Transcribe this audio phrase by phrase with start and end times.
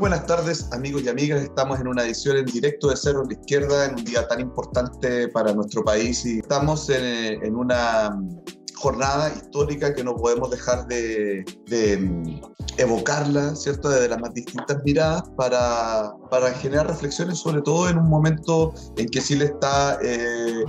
[0.00, 1.42] buenas tardes, amigos y amigas.
[1.42, 4.40] Estamos en una edición en directo de Cerro a la Izquierda en un día tan
[4.40, 8.18] importante para nuestro país y estamos en, en una
[8.76, 12.40] jornada histórica que no podemos dejar de, de,
[12.78, 18.08] evocarla, ¿cierto?, desde las más distintas miradas para, para generar reflexiones, sobre todo en un
[18.08, 20.64] momento en que Chile está eh,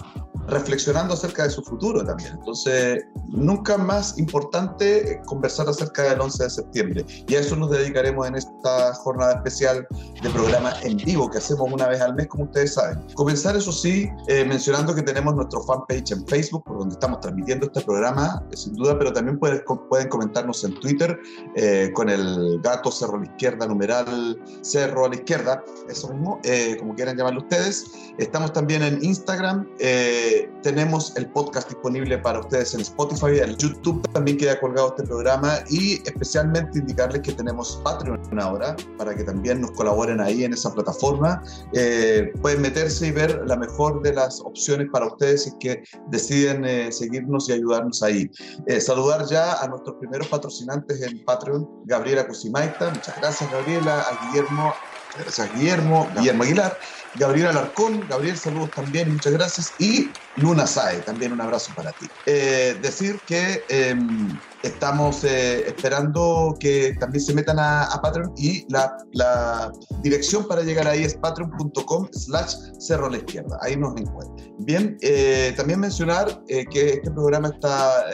[0.51, 2.33] reflexionando acerca de su futuro también.
[2.33, 7.05] Entonces, nunca más importante conversar acerca del 11 de septiembre.
[7.27, 9.87] Y a eso nos dedicaremos en esta jornada especial
[10.21, 12.99] de programa en vivo que hacemos una vez al mes, como ustedes saben.
[13.15, 17.65] Comenzar, eso sí, eh, mencionando que tenemos nuestro fanpage en Facebook, por donde estamos transmitiendo
[17.67, 21.17] este programa, sin duda, pero también pueden, pueden comentarnos en Twitter
[21.55, 26.39] eh, con el gato Cerro a la Izquierda, numeral Cerro a la Izquierda, eso mismo,
[26.43, 27.85] eh, como quieran llamarlo ustedes.
[28.17, 29.67] Estamos también en Instagram.
[29.79, 35.03] Eh, tenemos el podcast disponible para ustedes en Spotify, en YouTube también queda colgado este
[35.03, 40.53] programa y especialmente indicarles que tenemos Patreon ahora para que también nos colaboren ahí en
[40.53, 41.41] esa plataforma.
[41.73, 46.65] Eh, pueden meterse y ver la mejor de las opciones para ustedes si que deciden
[46.65, 48.29] eh, seguirnos y ayudarnos ahí.
[48.67, 54.27] Eh, saludar ya a nuestros primeros patrocinantes en Patreon, Gabriela Cusimaita, muchas gracias Gabriela, a
[54.27, 54.73] Guillermo,
[55.17, 56.77] gracias Guillermo, Guillermo Aguilar
[57.13, 59.75] Gabriel Alarcón, Gabriel, saludos también, muchas gracias.
[59.77, 62.11] Y Luna Sae, también un abrazo para ti.
[62.25, 68.97] Eh, decir que em, estamos eh, esperando que también se metan a, Patreon y la,
[69.13, 73.59] la, dirección para llegar ahí es patreon.com slash cerro a la izquierda.
[73.61, 74.55] Ahí nos encuentran.
[74.59, 78.05] Bien, eh, también mencionar que este programa está,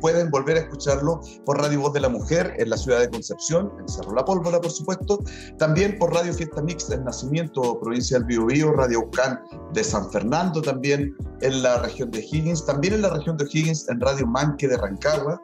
[0.00, 3.72] pueden volver a escucharlo por Radio Voz de la Mujer en la ciudad de Concepción,
[3.78, 5.18] en Cerro La Pólvora, por supuesto.
[5.58, 9.40] También por Radio Fiesta Mix en Nacimiento provincia del Biobío, Radio Ucán
[9.72, 13.88] de San Fernando también en la región de Higgins, también en la región de Higgins
[13.88, 15.35] en Radio Manque de Rancagua,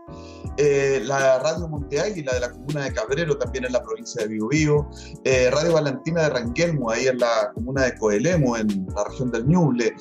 [0.59, 4.29] eh, la Radio Monte Águila de la comuna de Cabrero también en la provincia de
[4.29, 4.89] Biobío,
[5.25, 9.47] eh, Radio Valentina de Ranguelmo ahí en la comuna de Coelemo en la región del
[9.47, 9.95] Ñuble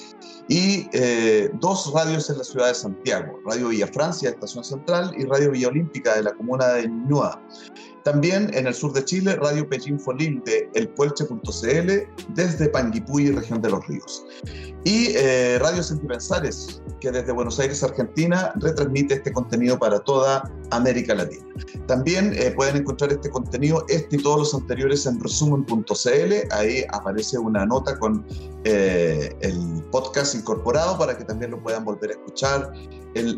[0.50, 5.25] y eh, dos radios en la ciudad de Santiago, Radio Villa Francia, Estación Central y
[5.25, 7.41] Radio Villa Olímpica de la comuna de Ñua.
[8.03, 11.91] También en el sur de Chile, Radio Pellín Folín de elpuelche.cl
[12.34, 14.25] desde Panguipulli, región de los ríos.
[14.84, 21.13] Y eh, Radio Sentimentales, que desde Buenos Aires, Argentina, retransmite este contenido para toda América
[21.13, 21.45] Latina.
[21.85, 26.33] También eh, pueden encontrar este contenido, este y todos los anteriores en resumen.cl.
[26.51, 28.25] Ahí aparece una nota con
[28.63, 32.73] eh, el podcast incorporado para que también lo puedan volver a escuchar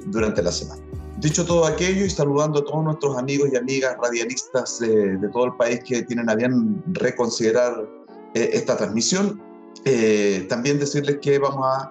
[0.07, 0.81] durante la semana.
[1.23, 5.53] Dicho todo aquello y saludando a todos nuestros amigos y amigas radialistas de, todo el
[5.53, 7.87] país que tienen a bien reconsiderar
[8.33, 9.41] eh, esta transmisión,
[9.85, 11.89] eh, también decirles que vamos a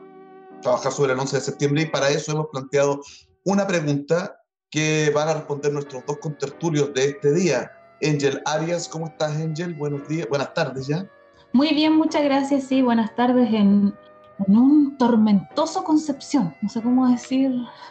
[0.61, 3.01] trabajar sobre el 11 de septiembre y para eso hemos planteado
[3.45, 4.37] una pregunta
[4.71, 7.73] que van a responder nuestros dos contertulios de este día.
[8.03, 9.73] Angel Arias, ¿cómo estás Angel?
[9.73, 11.09] Buenos días, buenas tardes ya.
[11.55, 12.65] Muy bien, muchas gracias.
[12.65, 13.95] Sí, buenas tardes en
[14.47, 16.55] en un tormentoso Concepción.
[16.63, 17.51] No sé cómo decir,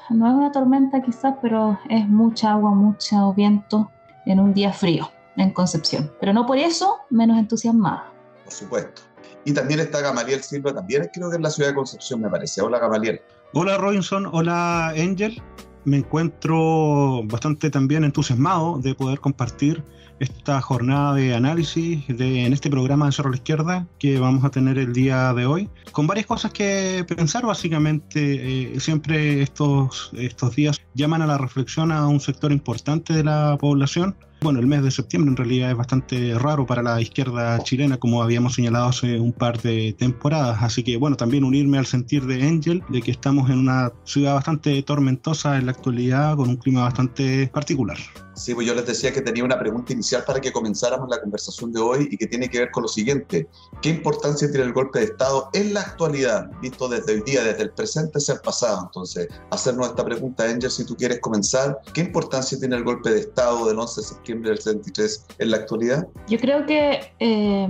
[0.09, 3.91] no es una tormenta quizás, pero es mucha agua, mucho viento
[4.25, 6.11] en un día frío en Concepción.
[6.19, 8.11] Pero no por eso menos entusiasmada.
[8.43, 9.01] Por supuesto.
[9.45, 12.61] Y también está Gamaliel Silva, también creo que en la ciudad de Concepción me parece.
[12.61, 13.21] Hola Gamaliel.
[13.53, 15.41] Hola Robinson, hola Angel.
[15.83, 19.83] Me encuentro bastante también entusiasmado de poder compartir
[20.19, 24.45] esta jornada de análisis de, en este programa de Cerro a la Izquierda que vamos
[24.45, 28.75] a tener el día de hoy, con varias cosas que pensar básicamente.
[28.75, 33.57] Eh, siempre estos, estos días llaman a la reflexión a un sector importante de la
[33.59, 37.97] población bueno, el mes de septiembre en realidad es bastante raro para la izquierda chilena,
[37.97, 40.63] como habíamos señalado hace un par de temporadas.
[40.63, 44.33] Así que, bueno, también unirme al sentir de Angel de que estamos en una ciudad
[44.33, 47.97] bastante tormentosa en la actualidad, con un clima bastante particular.
[48.41, 51.71] Sí, pues yo les decía que tenía una pregunta inicial para que comenzáramos la conversación
[51.71, 53.47] de hoy y que tiene que ver con lo siguiente.
[53.83, 57.61] ¿Qué importancia tiene el golpe de Estado en la actualidad, visto desde el día, desde
[57.61, 58.81] el presente hacia el pasado?
[58.85, 63.19] Entonces, hacernos esta pregunta, Angel, si tú quieres comenzar, ¿qué importancia tiene el golpe de
[63.19, 66.07] Estado del 11 de septiembre del 73 en la actualidad?
[66.27, 67.13] Yo creo que...
[67.19, 67.67] Eh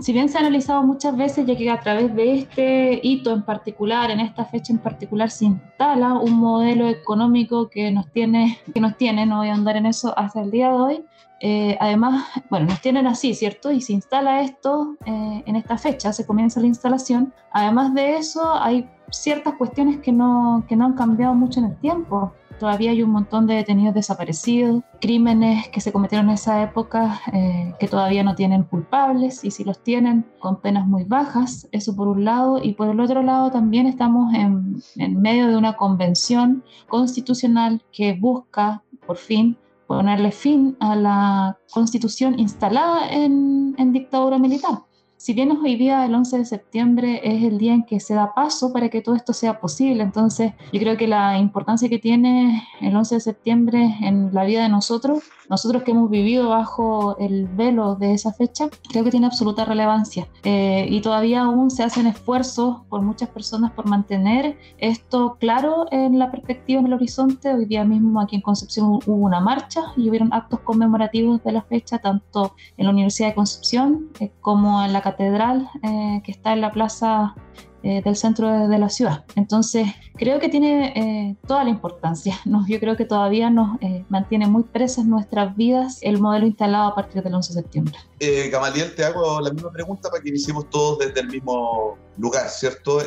[0.00, 3.42] si bien se ha analizado muchas veces, ya que a través de este hito en
[3.42, 8.80] particular, en esta fecha en particular, se instala un modelo económico que nos tiene, que
[8.80, 11.04] nos tiene no voy a andar en eso hasta el día de hoy.
[11.40, 13.70] Eh, además, bueno, nos tienen así, ¿cierto?
[13.72, 17.34] Y se instala esto eh, en esta fecha, se comienza la instalación.
[17.50, 21.76] Además de eso, hay ciertas cuestiones que no, que no han cambiado mucho en el
[21.76, 27.20] tiempo todavía hay un montón de detenidos desaparecidos, crímenes que se cometieron en esa época
[27.32, 31.96] eh, que todavía no tienen culpables y si los tienen con penas muy bajas, eso
[31.96, 34.80] por un lado, y por el otro lado también estamos en,
[35.20, 39.56] medio de una convención constitucional que busca por fin
[39.88, 44.84] ponerle fin a la constitución instalada en dictadura militar
[45.22, 48.34] si bien hoy día el 11 de septiembre es el día en que se da
[48.34, 52.66] paso para que todo esto sea posible, entonces yo creo que la importancia que tiene
[52.80, 57.46] el 11 de septiembre en la vida de nosotros, nosotros que hemos vivido bajo el
[57.46, 60.26] velo de esa fecha, creo que tiene absoluta relevancia.
[60.42, 66.18] Eh, y todavía aún se hacen esfuerzos por muchas personas por mantener esto claro en
[66.18, 67.52] la perspectiva, en el horizonte.
[67.52, 71.62] Hoy día mismo aquí en Concepción hubo una marcha y hubieron actos conmemorativos de la
[71.62, 76.52] fecha, tanto en la Universidad de Concepción eh, como en la catedral eh, que está
[76.52, 77.34] en la plaza
[77.82, 79.24] eh, del centro de, la ciudad.
[79.34, 82.38] Entonces, creo que tiene eh, toda la importancia.
[82.44, 82.64] ¿no?
[82.68, 83.78] Yo creo que todavía nos
[84.08, 87.94] mantiene muy presas nuestras vidas el modelo instalado a partir del 11 de septiembre.
[88.50, 93.00] Gamaliel, te hago la misma pregunta para que iniciemos todos desde el mismo lugar, ¿cierto?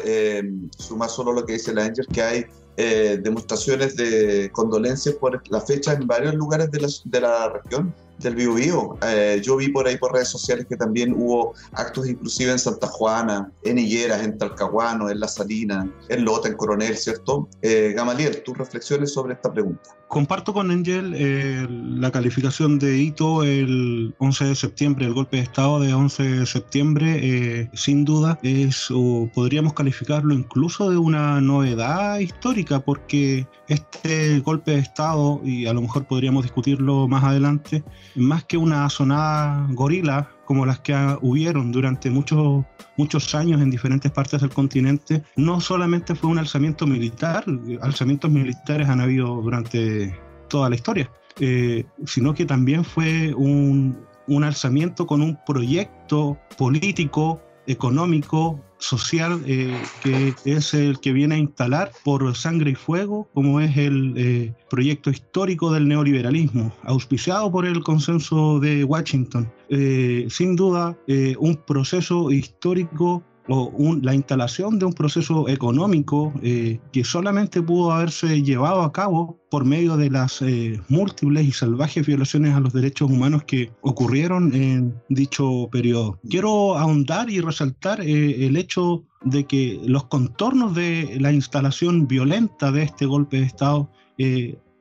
[0.77, 5.93] suma solo lo que dice la Angel, que hay demostraciones de condolencias por la fecha
[5.93, 8.97] en varios lugares de la, de la región del Biobío.
[9.05, 12.87] Eh, yo vi por ahí por redes sociales que también hubo actos inclusive en Santa
[12.87, 17.47] Juana, en Higueras, en Talcahuano, en La Salina, en Lota, en Coronel, ¿cierto?
[17.61, 19.89] Eh, Gamaliel, tus reflexiones sobre esta pregunta.
[20.15, 25.43] Comparto con Angel eh, la calificación de hito el 11 de septiembre, el golpe de
[25.43, 31.41] Estado de 11 de septiembre, eh, sin duda es, o podríamos calificarlo incluso de una
[31.41, 37.83] novedad histórica, porque este golpe de Estado, y a lo mejor podríamos discutirlo más adelante,
[38.15, 42.63] más que una sonada gorila como las que hubieron durante muchos,
[42.97, 47.43] muchos años en diferentes partes del continente, no solamente fue un alzamiento militar,
[47.81, 53.97] alzamientos militares han habido durante toda la historia, eh, sino que también fue un,
[54.27, 61.37] un alzamiento con un proyecto político, económico, social eh, que es el que viene a
[61.37, 67.65] instalar por sangre y fuego, como es el eh, proyecto histórico del neoliberalismo, auspiciado por
[67.65, 69.51] el consenso de Washington.
[69.69, 70.97] Eh, sin duda,
[71.39, 73.71] un proceso histórico o
[74.01, 79.65] la instalación de un proceso económico eh, que solamente pudo haberse llevado a cabo por
[79.65, 84.95] medio de las eh, múltiples y salvajes violaciones a los derechos humanos que ocurrieron en
[85.09, 86.19] dicho periodo.
[86.29, 92.71] Quiero ahondar y resaltar eh, el hecho de que los contornos de la instalación violenta
[92.71, 93.89] de este golpe de Estado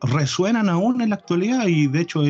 [0.06, 2.23] resuenan aún en la actualidad y de hecho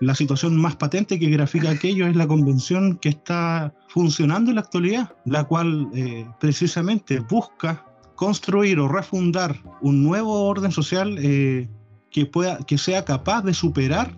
[0.00, 4.62] la situación más patente que grafica aquello es la convención que está funcionando en la
[4.62, 7.84] actualidad, la cual eh, precisamente busca
[8.14, 11.68] construir o refundar un nuevo orden social eh,
[12.10, 14.14] que, pueda, que sea capaz de superar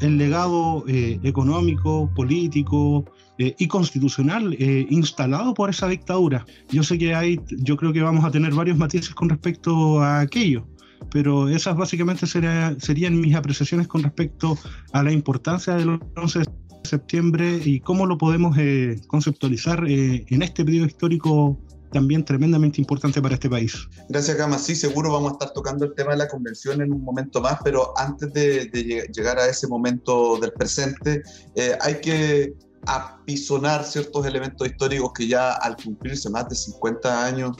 [0.00, 3.04] el legado eh, económico, político
[3.36, 4.56] y constitucional
[4.90, 6.46] instalado por esa dictadura.
[6.70, 10.20] Yo sé que hay, yo creo que vamos a tener varios matices con respecto a
[10.20, 10.64] aquello
[11.10, 14.58] pero esas básicamente serían mis apreciaciones con respecto
[14.92, 16.44] a la importancia del 11 de
[16.84, 21.58] septiembre y cómo lo podemos eh, conceptualizar eh, en este periodo histórico
[21.94, 23.88] también tremendamente importante para este país.
[24.08, 24.58] Gracias, Gama.
[24.58, 27.58] Sí, seguro vamos a estar tocando el tema de la convención en un momento más,
[27.62, 31.22] pero antes de, llegar a ese momento del presente,
[31.54, 32.54] eh, hay que
[32.86, 37.56] apisonar ciertos elementos históricos que ya al cumplirse más de 50 años,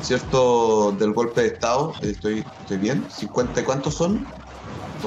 [0.00, 0.92] ¿cierto?
[0.92, 4.26] Del golpe de Estado, estoy, estoy bien, ¿50 cuántos son?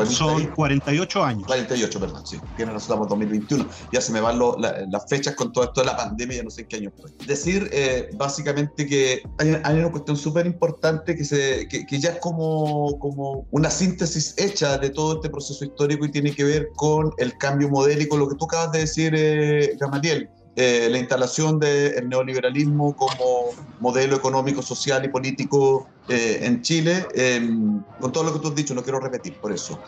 [0.06, 1.44] Son 48 años.
[1.48, 2.40] 48, perdón, sí.
[2.56, 3.66] Tiene razón, estamos en 2021.
[3.92, 6.62] Ya se me van las fechas con todo esto de la pandemia, ya no sé
[6.62, 7.14] en qué año estoy.
[7.28, 12.98] Decir, eh, básicamente, que hay, una cuestión súper importante que, se, que, ya es como,
[13.00, 17.38] como una síntesis hecha de todo este proceso histórico y tiene que ver con el
[17.38, 22.94] cambio modélico, lo que tú acabas de decir, eh, Gamaliel eh, la instalación del neoliberalismo
[22.96, 28.50] como modelo económico, social y político eh, en Chile, em, con todo lo que tú
[28.50, 29.80] has dicho, no quiero repetir por eso,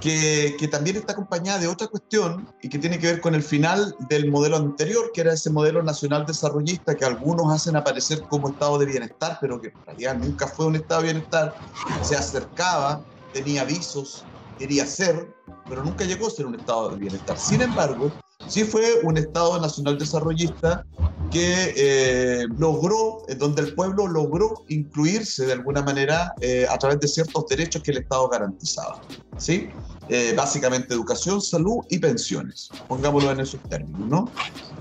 [0.00, 3.42] que, que, también está acompañada de otra cuestión y que tiene que ver con el
[3.42, 8.48] final del modelo anterior, que era ese modelo nacional desarrollista que algunos hacen aparecer como
[8.48, 11.54] estado de bienestar, pero que en realidad nunca fue un estado de bienestar,
[12.00, 13.02] se acercaba,
[13.34, 14.24] tenía avisos,
[14.58, 15.28] quería ser,
[15.68, 17.38] pero nunca llegó a ser un estado de bienestar.
[17.38, 18.10] Sin embargo,
[18.46, 20.84] sí fue un Estado nacional desarrollista
[21.30, 27.08] que eh, logró, donde el pueblo logró incluirse de alguna manera eh, a través de
[27.08, 29.00] ciertos derechos que el Estado garantizaba.
[29.36, 29.68] ¿sí?
[30.08, 34.30] Eh, básicamente educación, salud y pensiones, pongámoslo en esos términos, ¿no?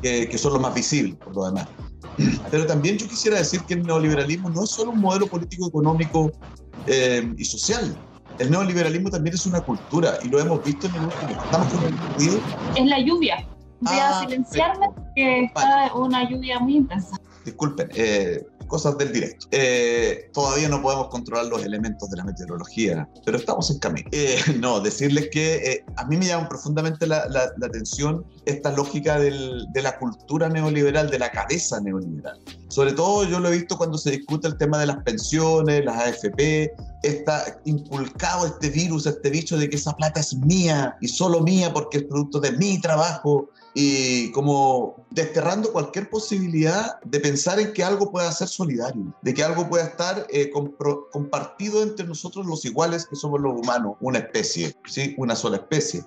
[0.02, 1.68] que son los más visibles por lo demás.
[2.52, 6.32] Pero también yo quisiera decir que el neoliberalismo no es solo un modelo político, económico
[7.38, 7.98] y social,
[8.40, 11.44] el neoliberalismo también es una cultura y lo hemos visto en el último.
[11.44, 12.42] Estamos con el
[12.76, 13.48] Es la lluvia.
[13.82, 17.16] Voy a ah, silenciarme porque está una lluvia muy intensa.
[17.46, 19.48] Disculpen, eh, cosas del directo.
[19.52, 24.10] Eh, todavía no podemos controlar los elementos de la meteorología, pero estamos en camino.
[24.12, 29.20] Eh, no, decirles que eh, a mí me llama profundamente la, la, atención esta lógica
[29.20, 32.40] del, de la cultura neoliberal, de la cabeza neoliberal.
[32.70, 35.98] Sobre todo yo lo he visto cuando se discute el tema de las pensiones, las
[35.98, 36.74] AFP,
[37.04, 41.72] está inculcado este virus, este bicho de que esa plata es mía y solo mía
[41.74, 47.84] porque es producto de mi trabajo y como desterrando cualquier posibilidad de pensar en que
[47.84, 53.06] algo pueda ser solidario, de que algo pueda estar eh, compartido entre nosotros los iguales
[53.06, 55.14] que somos los humanos, una especie, ¿sí?
[55.18, 56.04] una sola especie.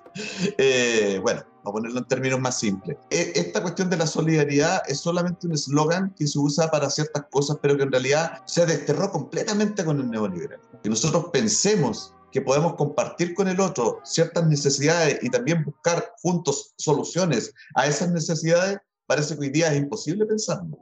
[0.57, 2.97] Eh, bueno, a ponerlo en términos más simples.
[3.09, 7.25] E, esta cuestión de la solidaridad es solamente un eslogan que se usa para ciertas
[7.31, 10.81] cosas, pero que en realidad se desterró completamente con el neoliberalismo.
[10.81, 16.73] Que nosotros pensemos que podemos compartir con el otro ciertas necesidades y también buscar juntos
[16.77, 20.77] soluciones a esas necesidades, parece que hoy día es imposible pensarlo.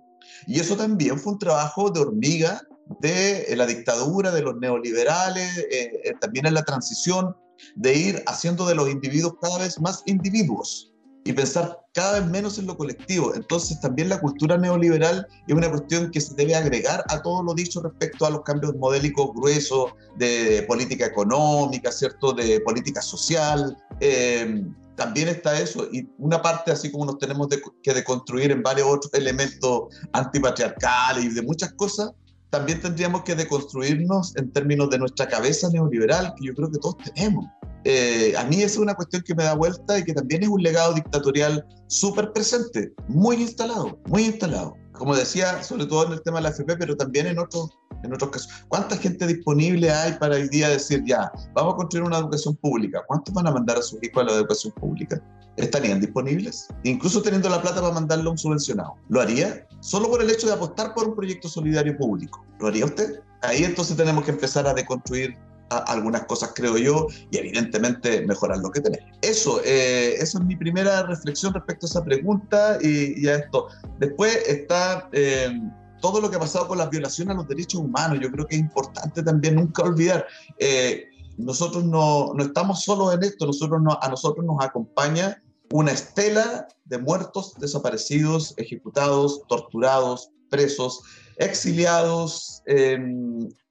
[0.45, 2.61] Y eso también fue un trabajo de hormiga
[3.01, 7.35] de la dictadura, de los neoliberales, eh, eh, también en la transición,
[7.75, 10.93] de ir haciendo de los individuos cada vez más individuos
[11.25, 13.35] y pensar cada vez menos en lo colectivo.
[13.35, 17.53] Entonces también la cultura neoliberal es una cuestión que se debe agregar a todo lo
[17.53, 22.33] dicho respecto a los cambios modélicos gruesos de política económica, ¿cierto?
[22.33, 23.77] De política social.
[23.99, 24.63] Eh,
[24.95, 27.47] también está eso, y una parte así como nos tenemos
[27.81, 32.11] que deconstruir en varios otros elementos antipatriarcales y de muchas cosas,
[32.49, 36.97] también tendríamos que deconstruirnos en términos de nuestra cabeza neoliberal, que yo creo que todos
[37.13, 37.45] tenemos.
[37.85, 40.61] Eh, a mí es una cuestión que me da vuelta y que también es un
[40.61, 44.75] legado dictatorial súper presente, muy instalado, muy instalado.
[44.99, 47.69] Como decía, sobre todo en el tema de la FP, pero también en otros,
[48.03, 48.51] en otros casos.
[48.67, 53.01] ¿Cuánta gente disponible hay para hoy día decir, ya, vamos a construir una educación pública?
[53.07, 55.21] ¿Cuántos van a mandar a sus hijos a la educación pública?
[55.55, 56.67] ¿Estarían disponibles?
[56.83, 58.95] Incluso teniendo la plata para mandarlo a un subvencionado.
[59.07, 59.65] ¿Lo haría?
[59.79, 62.45] Solo por el hecho de apostar por un proyecto solidario público.
[62.59, 63.21] ¿Lo haría usted?
[63.41, 65.37] Ahí entonces tenemos que empezar a deconstruir
[65.69, 69.09] algunas cosas, creo yo, y evidentemente mejorar lo que tenemos.
[69.21, 73.67] Eso, eh, esa es mi primera reflexión respecto a esa pregunta y, a esto.
[73.99, 75.59] Después está eh,
[76.01, 78.19] todo lo que ha pasado con las violaciones a los derechos humanos.
[78.21, 80.25] Yo creo que es importante también nunca olvidar.
[80.57, 81.05] Eh,
[81.37, 86.67] nosotros no, no, estamos solos en esto, nosotros no, a nosotros nos acompaña una estela
[86.85, 91.01] de muertos, desaparecidos, ejecutados, torturados, presos,
[91.37, 92.63] exiliados,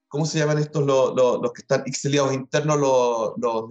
[0.09, 2.79] ¿cómo se llaman estos los, que están exiliados internos,
[3.37, 3.69] los,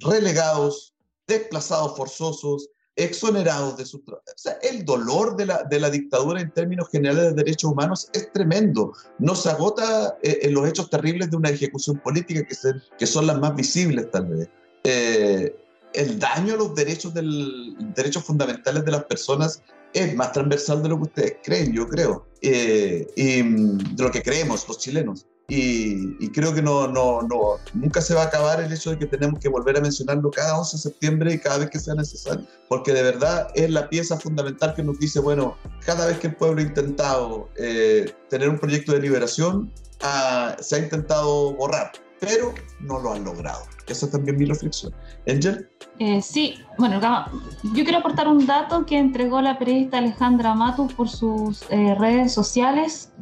[0.00, 0.94] relegados,
[1.26, 4.24] desplazados forzosos, exonerados de su trabajo.
[4.26, 8.10] O sea, el dolor de la, de la, dictadura en términos generales de derechos humanos
[8.12, 8.92] es tremendo.
[9.18, 12.56] No se agota eh, en los hechos terribles de una ejecución política que,
[12.98, 14.48] que son las más visibles tal vez.
[14.82, 15.54] Eh,
[15.94, 20.88] el daño a los derechos, del, derechos fundamentales de las personas es más transversal de
[20.88, 25.26] lo que ustedes creen, yo creo, eh, y mm, de lo que creemos los chilenos.
[25.50, 29.06] Y, creo que no, no, no, nunca se va a acabar el hecho de que
[29.06, 32.44] tenemos que volver a mencionarlo cada 11 de septiembre y cada vez que sea necesario,
[32.68, 36.36] porque de verdad es la pieza fundamental que nos dice, bueno, cada vez que el
[36.36, 42.52] pueblo ha intentado eh, tener un proyecto de liberación, ah, se ha intentado borrar, pero
[42.80, 43.62] no lo han logrado.
[43.86, 44.92] Esa es también mi reflexión.
[45.26, 45.66] Angel.
[45.98, 51.08] Eh, sí, bueno, yo quiero aportar un dato que entregó la periodista Alejandra Matus por
[51.08, 53.12] sus eh, redes sociales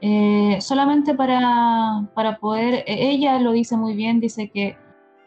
[0.00, 4.76] eh, solamente para, para, poder, e-, ella lo dice muy bien, dice que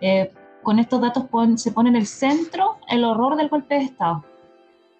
[0.01, 0.31] eh,
[0.63, 4.25] con estos datos se pone en el centro el horror del golpe de Estado,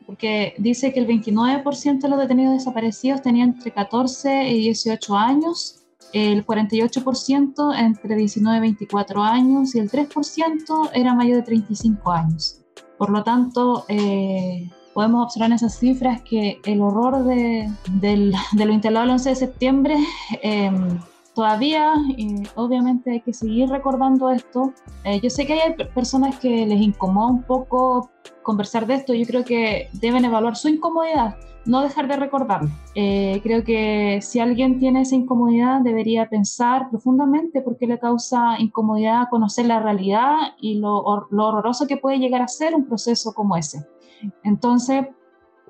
[0.06, 5.84] porque dice que el 29% de los detenidos desaparecidos tenían entre 14 y 18 años,
[6.14, 12.62] el 48% entre 19 y 24 años y el 3% era mayor de 35 años.
[12.98, 17.70] Por lo tanto, eh, podemos observar en esas cifras que el horror de,
[18.02, 19.96] lo instalado el 11 de septiembre
[20.42, 21.00] em,
[21.36, 21.94] todavía,
[22.56, 24.74] obviamente hay que seguir recordando esto.
[25.04, 28.10] Eh, yo sé que hay personas que les incomoda un poco
[28.42, 31.38] conversar de esto, yo creo que deben evaluar su incomodidad,
[31.68, 32.72] no dejar de recordarlo.
[32.96, 38.56] Eh, creo que si alguien tiene esa incomodidad debería pensar profundamente por qué le causa
[38.58, 43.36] incomodidad conocer la realidad y lo, lo horroroso que puede llegar a ser un proceso
[43.36, 43.86] como ese.
[44.44, 45.06] Entonces,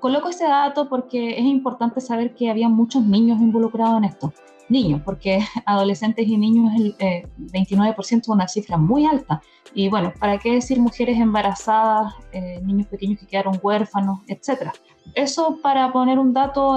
[0.00, 4.32] coloco ese dato porque es importante saber que había muchos niños involucrados en esto.
[4.68, 6.96] Niños, porque adolescentes y niños el
[7.36, 9.40] 29% eh, es una cifra muy alta.
[9.74, 14.72] Y bueno, ¿para qué decir mujeres embarazadas, eh, niños pequeños que quedaron huérfanos, etcétera?
[15.14, 16.76] Eso para poner un dato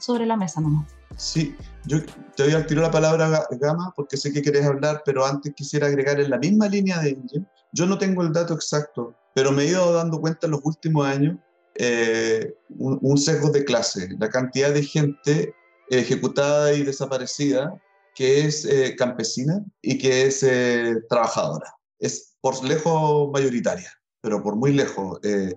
[0.00, 0.86] sobre la mesa nomás.
[1.16, 1.54] Sí,
[1.86, 1.98] yo
[2.36, 5.86] te voy a tirar la palabra Gama porque sé que querés hablar, pero antes quisiera
[5.86, 7.46] agregar en la misma línea de Angel.
[7.72, 11.06] Yo no tengo el dato exacto, pero me he ido dando cuenta en los últimos
[11.06, 11.36] años
[11.74, 14.08] eh, un, sesgo de clase.
[14.18, 15.54] La cantidad de gente
[15.88, 17.72] ejecutada y desaparecida,
[18.14, 21.74] que es eh, campesina y que es eh, trabajadora.
[21.98, 25.18] Es por lejos mayoritaria, pero por muy lejos.
[25.22, 25.54] Eh,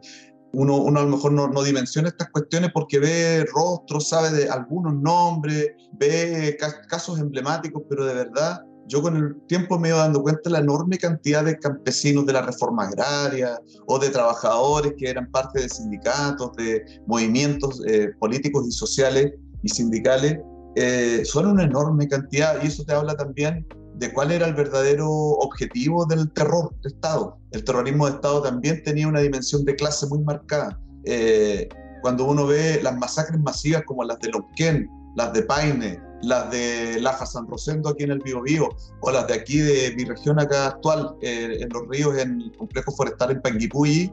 [0.53, 4.50] uno, uno, a lo mejor no, no, dimensiona estas cuestiones porque ve rostros, sabe de
[4.50, 10.22] algunos nombres, ve casos emblemáticos, pero de verdad yo con el tiempo me iba dando
[10.22, 15.10] cuenta de la enorme cantidad de campesinos de la reforma agraria o de trabajadores que
[15.10, 17.82] eran parte de sindicatos, de movimientos
[18.20, 20.38] políticos y sociales y sindicales
[20.75, 23.65] eh, son una enorme cantidad y eso te habla también
[23.96, 27.38] de cuál era el verdadero objetivo del terror de Estado.
[27.51, 30.77] El terrorismo de Estado también tenía una dimensión de clase muy marcada.
[31.06, 31.70] Eh,
[32.01, 37.00] cuando uno ve las masacres masivas como las de Lonquén, las de Paine, las de
[37.00, 38.70] Laja San Rosendo aquí en el Biobío,
[39.01, 42.51] o las de aquí de mi región acá actual, eh, en los ríos, en el
[42.58, 44.12] complejo forestal en Panguipulli,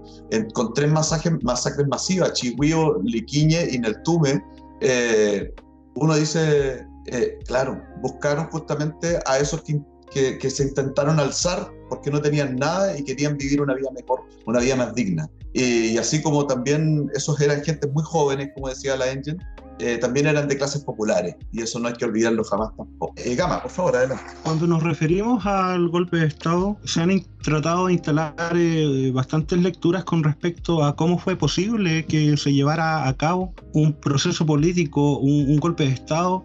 [0.54, 4.42] con tres masacres, masacres masivas, Chihuío, Liquiñe y Neltume,
[4.80, 5.52] eh,
[5.94, 12.20] uno dice, eh, claro, buscaron justamente a esos que, que, se intentaron alzar porque no
[12.20, 15.28] tenían nada y querían vivir una vida mejor, una vida más digna.
[15.52, 19.38] Y, así como también esos eran gente muy jóvenes, como decía la Engine,
[19.82, 23.14] eh, también eran de clases populares y eso no hay que olvidarlo jamás tampoco.
[23.16, 24.24] Eh, Gama, por favor, adelante.
[24.42, 30.04] Cuando nos referimos al golpe de Estado, se han tratado de instalar eh, bastantes lecturas
[30.04, 35.56] con respecto a cómo fue posible que se llevara a cabo un proceso político, un
[35.58, 36.44] golpe de Estado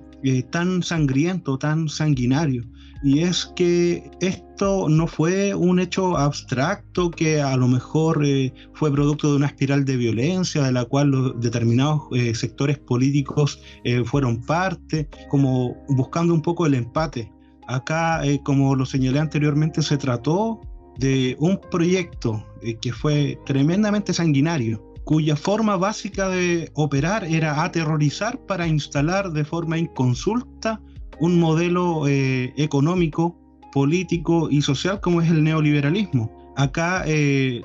[0.50, 2.64] tan sangriento, tan sanguinario
[3.08, 8.92] y es que esto no fue un hecho abstracto que a lo mejor eh, fue
[8.92, 14.04] producto de una espiral de violencia de la cual los determinados eh, sectores políticos eh,
[14.04, 17.32] fueron parte, como buscando un poco el empate.
[17.70, 20.60] Acá, como lo señalé anteriormente, se trató
[20.98, 22.46] de un proyecto
[22.82, 29.78] que fue tremendamente sanguinario, cuya forma básica de operar era aterrorizar para instalar de forma
[29.78, 30.82] inconsulta
[31.20, 33.38] un modelo eh, económico,
[33.72, 36.32] político y social como es el neoliberalismo.
[36.56, 37.62] Acá, eh,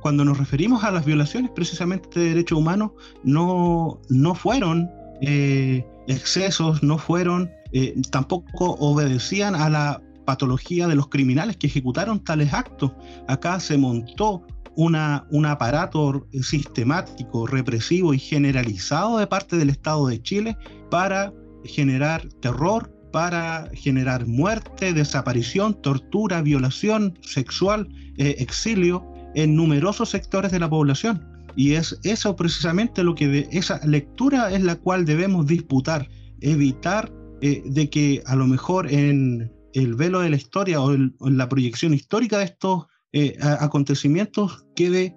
[0.00, 2.92] cuando nos referimos a las violaciones precisamente de derechos humanos,
[3.22, 4.90] no, no fueron
[5.20, 7.50] eh, excesos, no fueron,
[8.10, 12.92] tampoco obedecían a la patología de los criminales que ejecutaron tales actos.
[13.28, 14.44] Acá se montó
[14.74, 20.56] una, un aparato sistemático, represivo y generalizado de parte del Estado de Chile
[20.90, 21.32] para
[21.64, 30.60] generar terror, para generar muerte, desaparición, tortura, violación sexual, eh, exilio en numerosos sectores de
[30.60, 31.26] la población.
[31.56, 36.08] Y es eso precisamente lo que de, esa lectura es la cual debemos disputar,
[36.40, 41.14] evitar eh, de que a lo mejor en el velo de la historia o, en
[41.20, 45.16] la proyección histórica de estos eh, acontecimientos quede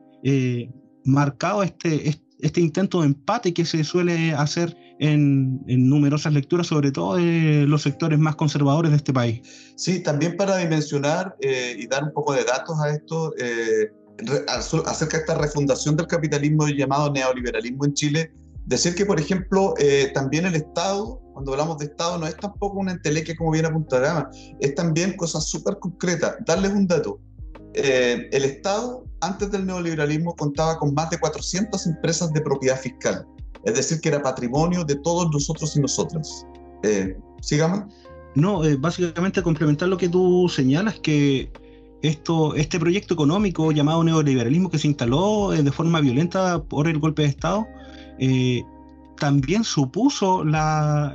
[1.03, 7.15] marcado este, este intento de empate que se suele hacer en, numerosas lecturas, sobre todo
[7.15, 9.41] de los sectores más conservadores de este país.
[9.75, 13.91] Sí, también para dimensionar eh, y dar un poco de datos a esto, eh,
[14.85, 18.31] acerca de esta refundación del capitalismo llamado neoliberalismo en Chile,
[18.65, 22.79] decir que, por ejemplo, eh, también el Estado, cuando hablamos de Estado, no es tampoco
[22.79, 24.29] una entelequia como viene a Punta Gama,
[24.59, 26.35] es también cosas súper concretas.
[26.45, 27.19] Darles un dato.
[27.73, 33.25] el Estado, antes del neoliberalismo, contaba con más de 400 empresas de propiedad fiscal
[33.65, 36.45] es decir, que era patrimonio de todos nosotros y nosotras.
[36.83, 37.17] Eh.
[38.35, 41.51] No, eh, básicamente complementar lo que tú señalas, que
[42.01, 46.99] esto, este proyecto económico llamado neoliberalismo que se instaló eh, de forma violenta por el
[46.99, 47.67] golpe de Estado,
[48.19, 48.63] eh,
[49.19, 51.13] también supuso la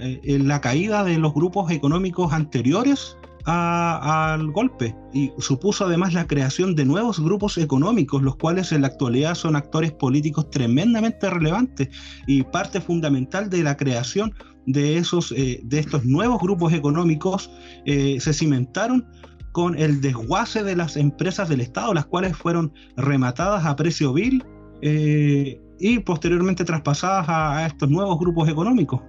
[0.62, 3.16] caída de los grupos económicos anteriores
[3.50, 8.88] al golpe y supuso además la creación de nuevos grupos económicos, los cuales en la
[8.88, 11.88] actualidad son actores políticos tremendamente relevantes
[12.26, 14.34] y parte fundamental de la creación
[14.66, 17.50] de, esos, eh, de estos nuevos grupos económicos
[17.86, 19.06] eh, se cimentaron
[19.52, 24.44] con el desguace de las empresas del Estado, las cuales fueron rematadas a precio vil
[24.82, 29.00] eh, y posteriormente traspasadas a estos nuevos grupos económicos.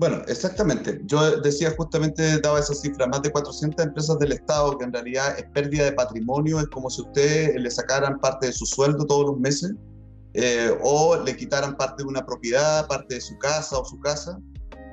[0.00, 0.98] Bueno, exactamente.
[1.04, 5.38] Yo decía justamente, daba esa cifra, más de 400 empresas del Estado, que en realidad
[5.38, 9.26] es pérdida de patrimonio, es como si ustedes le sacaran parte de su sueldo todos
[9.26, 9.74] los meses,
[10.32, 14.40] eh, o le quitaran parte de una propiedad, parte de su casa o su casa,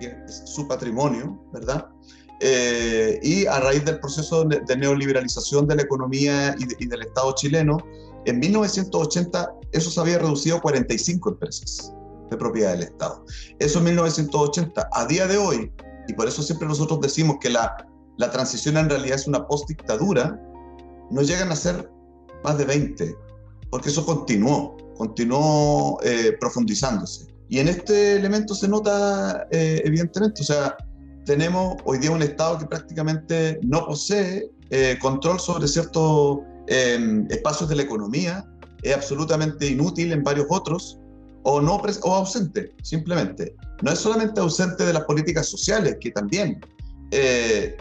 [0.02, 1.88] que es su patrimonio, ¿verdad?
[2.42, 7.34] Eh, y a raíz del proceso de, neoliberalización de la economía y, y, del Estado
[7.34, 7.78] chileno,
[8.26, 11.94] en 1980 eso se había reducido a 45 empresas
[12.30, 13.26] de propiedad del Estado.
[13.60, 14.90] Eso en 1980.
[14.92, 15.72] A día de hoy,
[16.08, 17.88] y por eso siempre nosotros decimos que la,
[18.18, 20.40] la transición en realidad es una post-dictadura,
[21.10, 21.90] no llegan a ser
[22.44, 23.16] más de 20,
[23.70, 27.28] porque eso continuó, continuó eh, profundizándose.
[27.50, 30.76] Y en este elemento se nota eh, evidentemente, o sea,
[31.26, 36.40] tenemos hoy día un Estado que prácticamente no posee eh, control sobre ciertos
[37.30, 38.46] espacios de la economía,
[38.84, 41.00] es absolutamente inútil en varios otros,
[41.50, 43.56] o, no, o ausente, simplemente.
[43.82, 46.60] No es solamente ausente de las políticas sociales, que también,
[47.12, 47.78] eh,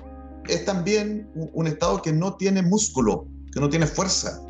[0.48, 4.40] es también un, Estado que no tiene músculo, que no tiene fuerza.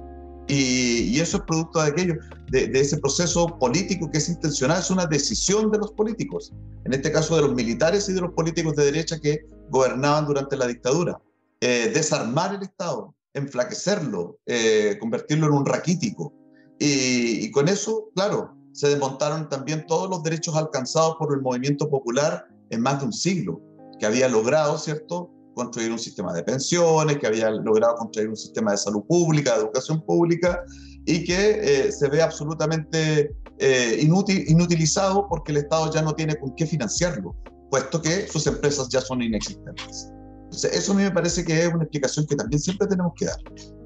[0.49, 2.15] Y, eso es producto de aquello,
[2.51, 6.53] de, ese proceso político que es intencional, es una decisión de los políticos,
[6.85, 10.59] en este caso de los militares y de los políticos de derecha que gobernaban durante
[10.59, 11.19] la dictadura.
[11.63, 16.35] Eh, desarmar el Estado, enflaquecerlo, eh, convertirlo en un raquítico.
[16.79, 21.89] Y, y, con eso, claro, se desmontaron también todos los derechos alcanzados por el movimiento
[21.89, 23.59] popular en más de un siglo,
[23.99, 28.73] que había logrado, ¿cierto?, construir un sistema de pensiones, que había logrado construir un sistema
[28.73, 30.63] de salud pública, de educación pública,
[31.07, 33.99] y que eh, se ve absolutamente eh,
[34.47, 37.35] inutilizado porque el Estado ya no tiene con qué financiarlo,
[37.71, 40.13] puesto que sus empresas ya son inexistentes.
[40.45, 43.25] Entonces, eso a mí me parece que es una explicación que también siempre tenemos que
[43.25, 43.39] dar.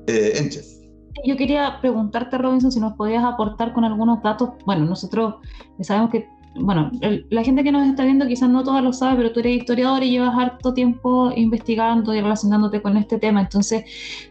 [0.09, 0.33] Eh,
[1.25, 4.51] Yo quería preguntarte, Robinson, si nos podías aportar con algunos datos.
[4.65, 5.37] Bueno, nosotros
[5.81, 6.91] sabemos que bueno,
[7.31, 10.03] la gente que nos está viendo quizás no todas lo sabe, pero tú eres historiador
[10.03, 13.41] y llevas harto tiempo investigando y relacionándote con este tema.
[13.41, 13.85] Entonces,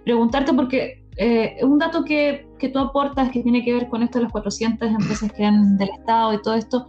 [0.03, 4.19] preguntarte porque eh, un dato que, que, tú aportas que tiene que ver con esto
[4.19, 6.87] de las 400 empresas que han del Estado y todo esto,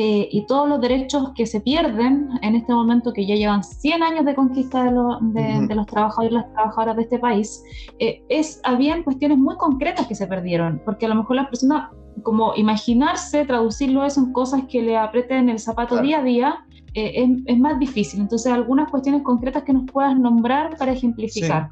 [0.00, 4.00] eh, y todos los derechos que se pierden en este momento, que ya llevan 100
[4.00, 7.64] años de conquista de, de, los trabajadores y las trabajadoras de este país,
[7.98, 11.90] eh, es, habían cuestiones muy concretas que se perdieron, porque a lo mejor las personas
[12.22, 17.26] como imaginarse, traducirlo eso en cosas que le aprieten el zapato día a día, eh,
[17.46, 18.20] es, más difícil.
[18.20, 21.68] Entonces, algunas cuestiones concretas que nos puedas nombrar para ejemplificar.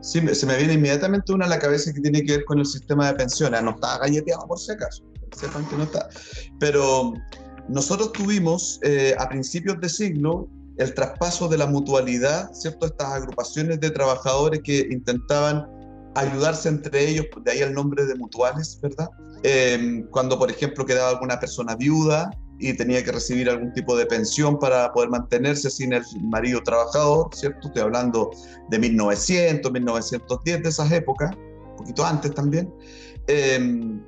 [0.00, 2.66] Sí, se me viene inmediatamente una a la cabeza que tiene que ver con el
[2.66, 3.62] sistema de pensiones.
[3.64, 6.08] No está galleteado por si acaso, sepan que no está.
[6.58, 7.14] Pero
[7.68, 12.86] nosotros tuvimos eh, a principios de siglo el traspaso de la mutualidad, ¿cierto?
[12.86, 15.66] Estas agrupaciones de trabajadores que intentaban
[16.14, 19.08] ayudarse entre ellos, de ahí el nombre de mutuales, ¿verdad?
[19.42, 24.06] Em, cuando, por ejemplo, quedaba alguna persona viuda y tenía que recibir algún tipo de
[24.06, 27.68] pensión para poder mantenerse sin el marido trabajador, ¿cierto?
[27.68, 28.30] Estoy hablando
[28.70, 32.72] de 1900, 1910, de esas épocas, un poquito antes también.
[33.26, 34.00] Em,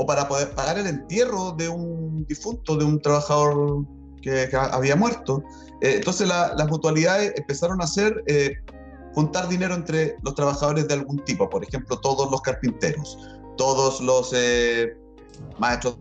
[0.00, 3.84] o para poder pagar el entierro de un difunto, de un trabajador
[4.22, 5.42] que, había muerto.
[5.80, 8.54] Eh, entonces las mutualidades empezaron a hacer eh,
[9.12, 13.18] juntar dinero entre los trabajadores de algún tipo, por ejemplo, todos los carpinteros,
[13.56, 14.96] todos los eh,
[15.58, 15.98] maestros.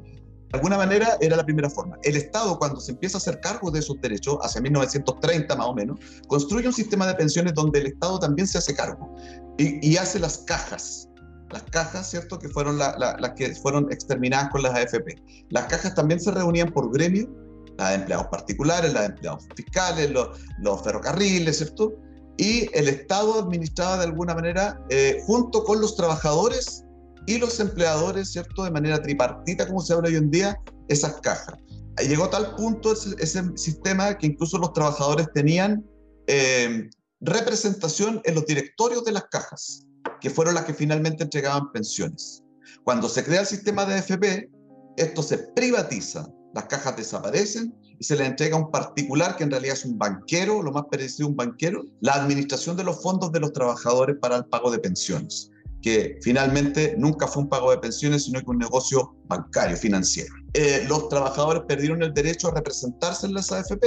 [0.52, 1.98] De alguna manera era la primera forma.
[2.04, 5.74] El Estado, cuando se empieza a hacer cargo de esos derechos, hacia 1930 más o
[5.74, 9.10] menos, construye un sistema de pensiones donde el Estado también se hace cargo
[9.58, 11.10] y, hace las cajas.
[11.52, 12.40] Las cajas, ¿cierto?
[12.40, 12.96] Que fueron las
[13.36, 15.16] que fueron exterminadas con las AFP.
[15.50, 17.30] Las cajas también se reunían por gremio,
[17.78, 21.94] las de empleados particulares, las de empleados fiscales, los, ferrocarriles, ¿cierto?
[22.38, 26.84] Y el Estado administraba de alguna manera, eh, junto con los trabajadores,
[27.28, 28.64] y los empleadores, ¿cierto?
[28.64, 31.56] De manera tripartita, como se habla hoy en día, esas cajas.
[32.02, 35.86] Llegó a tal punto ese, sistema que incluso los trabajadores tenían
[36.28, 39.86] eh, representación en los directorios de las cajas,
[40.22, 42.44] que fueron las que finalmente entregaban pensiones.
[42.84, 44.50] Cuando se crea el sistema de AFP,
[44.98, 49.52] esto se privatiza, las cajas desaparecen y se le entrega a un particular que en
[49.52, 53.32] realidad es un banquero, lo más parecido a un banquero, la administración de los fondos
[53.32, 55.52] de los trabajadores para el pago de pensiones
[55.82, 60.34] que finalmente nunca fue un pago de pensiones, sino que un negocio bancario, financiero.
[60.54, 63.86] Eh, los trabajadores perdieron el derecho a representarse en las AFP.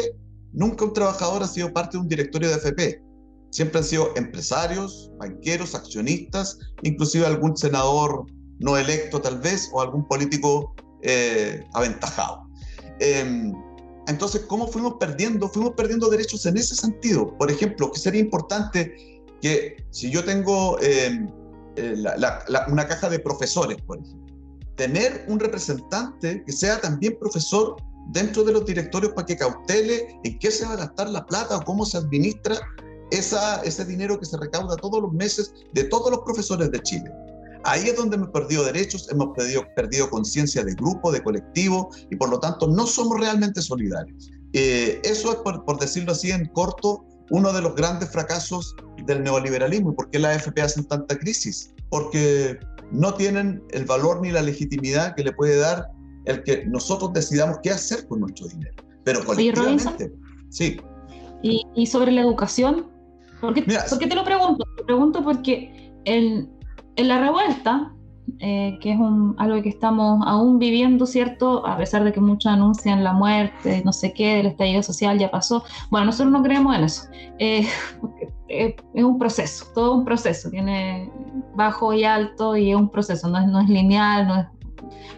[0.53, 3.03] Nunca un trabajador ha sido parte de un directorio de AFP.
[3.51, 8.27] Siempre han sido empresarios, banqueros, accionistas, inclusive algún senador
[8.61, 12.43] no electo tal vez o algún político eh, aventajado.
[13.01, 13.53] Em,
[14.07, 15.49] entonces, ¿cómo fuimos perdiendo?
[15.49, 17.37] Fuimos perdiendo derechos en ese sentido.
[17.39, 18.95] Por ejemplo, que sería importante
[19.41, 21.29] que si yo tengo em,
[21.77, 21.95] eh,
[22.69, 23.79] una caja de profesores.
[24.77, 27.77] Tener un representante que sea también profesor
[28.13, 31.59] dentro de los directorios para que cautele en qué se va a gastar la plata
[31.59, 32.57] o cómo se administra
[33.11, 37.13] esa, ese dinero que se recauda todos los meses de todos los profesores de Chile.
[37.65, 42.17] Ahí es donde hemos perdido derechos, hemos perdido, perdido conciencia de grupo, de colectivo, y
[42.17, 44.31] por lo tanto no somos realmente solidarios.
[44.53, 48.75] Eh, eso es, por, por, decirlo así en corto, uno de los grandes fracasos
[49.07, 49.95] del neoliberalismo.
[49.95, 51.73] ¿Por qué la AFP hacen tanta crisis?
[51.91, 52.59] Porque
[52.91, 55.91] no tienen el valor ni la legitimidad que le puede dar
[56.25, 58.83] el que nosotros decidamos qué hacer con nuestro dinero.
[59.05, 60.13] Pero colectivamente.
[60.51, 60.79] sí.
[61.43, 62.91] ¿Y, sobre la educación?
[63.41, 64.65] ¿Por qué, te lo pregunto?
[64.77, 66.51] Te pregunto porque en,
[66.97, 67.93] en la revuelta
[68.39, 71.67] eh, que es un, algo que estamos aún viviendo, ¿cierto?
[71.67, 75.31] A pesar de que muchos anuncian la muerte, no sé qué, del estallido social ya
[75.31, 75.65] pasó.
[75.91, 77.03] Bueno, nosotros no creemos en eso.
[78.53, 81.09] Eh, es un proceso, todo un proceso, tiene
[81.55, 84.47] bajo y alto y es un proceso, no es, no es lineal, no es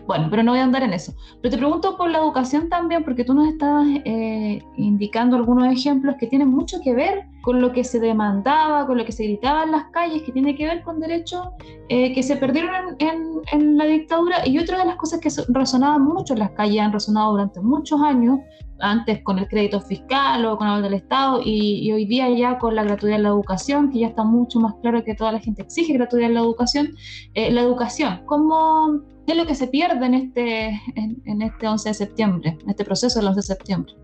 [0.07, 1.15] bueno, pero no voy a andar en eso.
[1.41, 6.17] Pero te pregunto por la educación también, porque tú nos estabas eh, indicando algunos ejemplos
[6.21, 9.65] que tienen mucho que ver con lo que se demandaba, con lo que se gritaba
[9.65, 11.49] en las calles, que tiene que ver con derechos
[11.89, 14.47] eh, que se perdieron en, en, la dictadura.
[14.47, 18.01] Y otra de las cosas que resonaban mucho en las calles, han resonado durante muchos
[18.01, 18.39] años,
[18.81, 22.75] antes con el crédito fiscal o con el del Estado, y, hoy día ya con
[22.75, 25.63] la gratuidad en la educación, que ya está mucho más claro que toda la gente
[25.63, 26.95] exige gratuidad en la educación.
[27.35, 31.91] Eh, la educación, ¿cómo, ¿Qué es lo que se pierde en este, en, este 11
[31.91, 33.95] de septiembre, en este proceso del 11 de septiembre?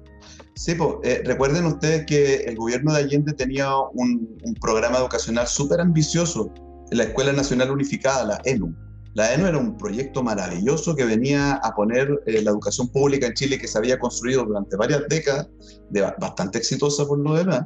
[0.59, 6.53] Sí, pues, recuerden ustedes que el gobierno de Allende tenía un, programa educacional súper ambicioso
[6.91, 8.75] la Escuela Nacional Unificada, la ENU.
[9.15, 13.35] La ENU era un proyecto maravilloso que venía a poner eh, la educación pública en
[13.35, 15.49] Chile que se había construido durante varias décadas,
[15.91, 17.63] de, bastante exitosa por lo demás,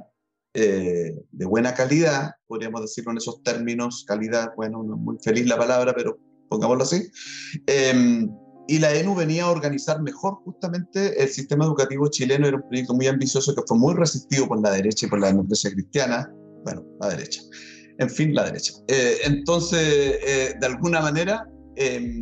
[0.53, 5.47] eh, de buena calidad, podríamos decirlo en esos términos, calidad, bueno, no es muy feliz
[5.47, 6.19] la palabra, pero
[6.51, 7.11] pongámoslo así.
[7.67, 8.29] Em,
[8.69, 12.47] y la ENU venía a organizar mejor justamente el sistema educativo chileno.
[12.47, 15.29] Era un proyecto muy ambicioso que fue muy resistido por la derecha y por la
[15.29, 16.33] democracia cristiana.
[16.65, 17.43] Bueno, la derecha.
[17.99, 18.73] En fin, la derecha.
[18.89, 21.47] Eh, entonces, eh, de alguna manera,
[21.77, 22.21] em,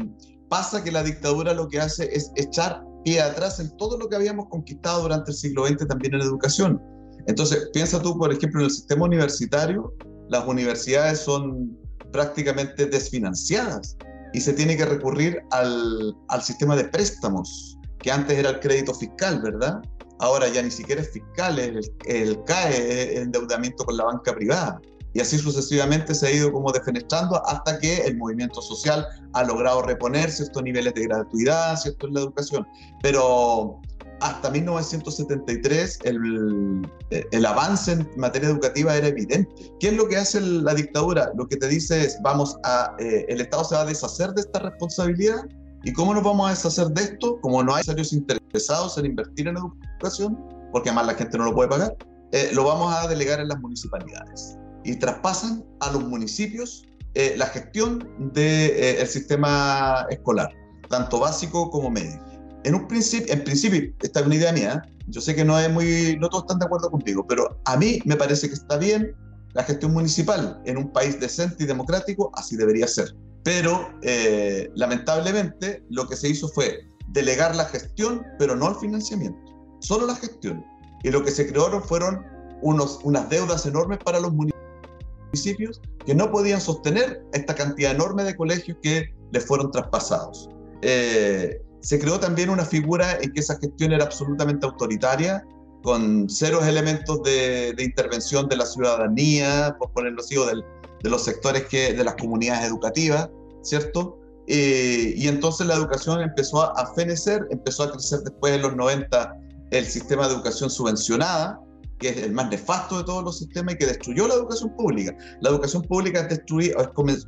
[0.49, 4.17] pasa que la dictadura lo que hace es echar pie atrás en todo lo que
[4.17, 6.83] habíamos conquistado durante el siglo XX también en educación.
[7.27, 9.95] Entonces, piensa tú, por ejemplo, en el sistema universitario,
[10.31, 11.79] las universidades son
[12.13, 13.97] prácticamente desfinanciadas
[14.33, 18.95] y se tiene que recurrir al, al, sistema de préstamos, que antes era el crédito
[18.95, 19.81] fiscal, ¿verdad?
[20.19, 24.81] Ahora ya ni siquiera es fiscal, el, el CAE, el endeudamiento con la banca privada.
[25.13, 29.83] Y así sucesivamente se ha ido como defenestrando hasta que el movimiento social ha logrado
[29.83, 32.07] reponer ciertos niveles de gratuidad, ¿cierto?
[32.07, 32.67] En la educación.
[33.03, 33.81] Pero
[34.21, 39.49] hasta 1973 el, el, avance en materia educativa era evidente.
[39.81, 41.31] ¿Qué es lo que hace la dictadura?
[41.37, 44.43] Lo que te dice es, vamos a, eh, el Estado se va a deshacer de
[44.43, 45.47] esta responsabilidad.
[45.83, 47.41] ¿Y cómo nos vamos a deshacer de esto?
[47.41, 50.39] Como no hay serios interesados en invertir en educación,
[50.73, 51.97] porque además la gente no lo puede pagar,
[52.33, 54.59] eh, lo vamos a delegar en las municipalidades.
[54.85, 60.51] Y traspasan a los municipios eh, la gestión del el sistema escolar,
[60.89, 62.30] tanto básico como medio
[62.65, 65.71] en un principio, en principio, esta es una idea mía, yo sé que no es
[65.71, 69.15] muy, no todos están de acuerdo contigo, pero a mí me parece que está bien
[69.55, 73.15] la gestión municipal en un país decente y democrático, así debería ser.
[73.43, 79.41] Pero eh, lamentablemente lo que se hizo fue delegar la gestión, pero no el financiamiento,
[79.81, 80.65] solo la gestión.
[81.03, 82.25] Y lo que se crearon fueron
[82.63, 88.77] unas deudas enormes para los municipios que no podían sostener esta cantidad enorme de colegios
[88.83, 90.51] que les fueron traspasados.
[90.83, 95.45] Eh, se creó también una figura en que esa gestión era absolutamente autoritaria,
[95.83, 100.63] con ceros elementos de, intervención de la ciudadanía, por ponerlo así, o de
[101.09, 103.31] los sectores que, de las comunidades educativas,
[103.63, 104.19] ¿cierto?
[104.47, 109.37] Eh, y entonces la educación empezó a, fenecer, empezó a crecer después en los 90
[109.71, 111.61] el sistema de educación subvencionada,
[112.01, 115.15] que es el más nefasto de todos los sistemas y que destruyó la educación pública.
[115.43, 116.27] La educación pública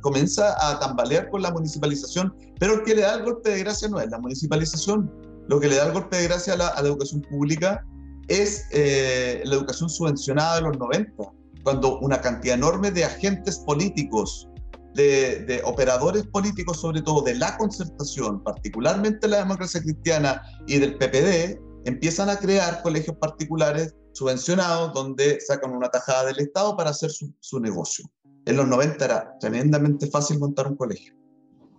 [0.01, 3.87] comienza a tambalear con la municipalización, pero el que le da el golpe de gracia
[3.87, 5.11] no es la municipalización.
[5.47, 7.85] Lo que le da el golpe de gracia a la, educación pública
[8.27, 11.23] es eh, la educación subvencionada de los 90,
[11.63, 14.49] cuando una cantidad enorme de agentes políticos,
[14.95, 20.97] de, de, operadores políticos, sobre todo de la concertación, particularmente la democracia cristiana y del
[20.97, 27.11] PPD, empiezan a crear colegios particulares subvencionados donde sacan una tajada del Estado para hacer
[27.11, 28.05] su, su negocio.
[28.45, 31.15] En los 90 era tremendamente fácil montar un colegio.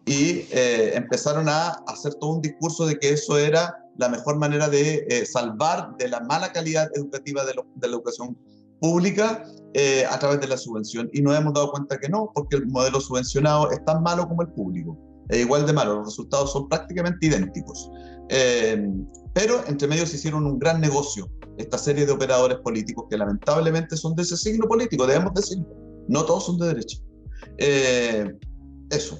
[0.06, 4.68] Y eh, empezaron a hacer todo un discurso de que eso era la mejor manera
[4.68, 8.36] de eh, salvar de la mala calidad educativa de, de la educación
[8.80, 11.08] pública eh, a través de la subvención.
[11.12, 14.42] Y nos hemos dado cuenta que no, porque el modelo subvencionado es tan malo como
[14.42, 14.98] el público.
[15.28, 17.90] Es igual de malo, los resultados son prácticamente idénticos.
[19.34, 23.96] Pero entre medio se hicieron un gran negocio esta serie de operadores políticos que lamentablemente
[23.96, 25.66] son de ese signo político, debemos decirlo.
[26.08, 26.98] No todos son de derecha.
[27.58, 28.32] Eh,
[28.90, 29.18] eso.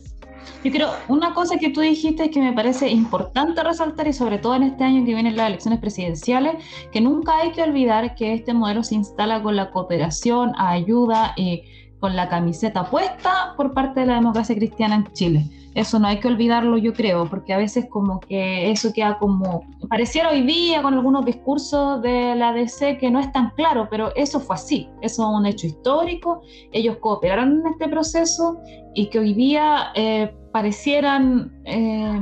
[0.62, 4.55] Yo creo, una cosa que tú dijiste que me parece importante resaltar y sobre todo
[4.55, 6.55] en este año que vienen las elecciones presidenciales,
[6.92, 11.64] que nunca hay que olvidar que este modelo se instala con la cooperación, ayuda y
[12.05, 15.47] con la camiseta puesta por parte de la democracia cristiana en Chile.
[15.75, 19.62] Eso no hay que olvidarlo, yo creo, porque a veces como que eso queda como,
[19.88, 24.14] pareciera hoy día con algunos discursos de la DC que no es tan claro, pero
[24.17, 28.59] eso fue así, eso es un hecho histórico, ellos cooperaron en este proceso
[28.95, 29.87] y que hoy día...
[29.95, 32.21] Eh, parecieran eh,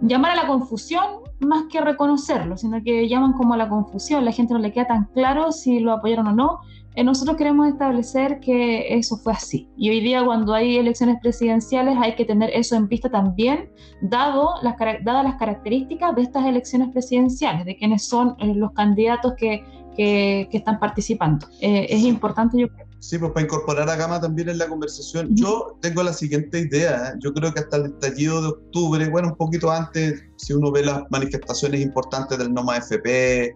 [0.00, 4.30] llamar a la confusión más que reconocerlo, sino que llaman como a la confusión, la
[4.30, 6.60] gente no le queda tan claro si lo apoyaron o no.
[6.96, 9.68] Eh, nosotros queremos establecer que eso fue así.
[9.76, 14.50] Y hoy día cuando hay elecciones presidenciales hay que tener eso en vista también, dado
[14.62, 19.64] las, dadas las características de estas elecciones presidenciales, de quiénes son eh, los candidatos que,
[19.96, 21.46] que, están participando.
[21.60, 22.86] Eh, es importante, yo creo.
[23.00, 27.14] Sí, pues para incorporar a Gama también en la conversación, yo tengo la siguiente idea.
[27.20, 30.84] Yo creo que hasta el estallido de octubre, bueno, un poquito antes, si uno ve
[30.84, 33.54] las manifestaciones importantes del NOMA FP,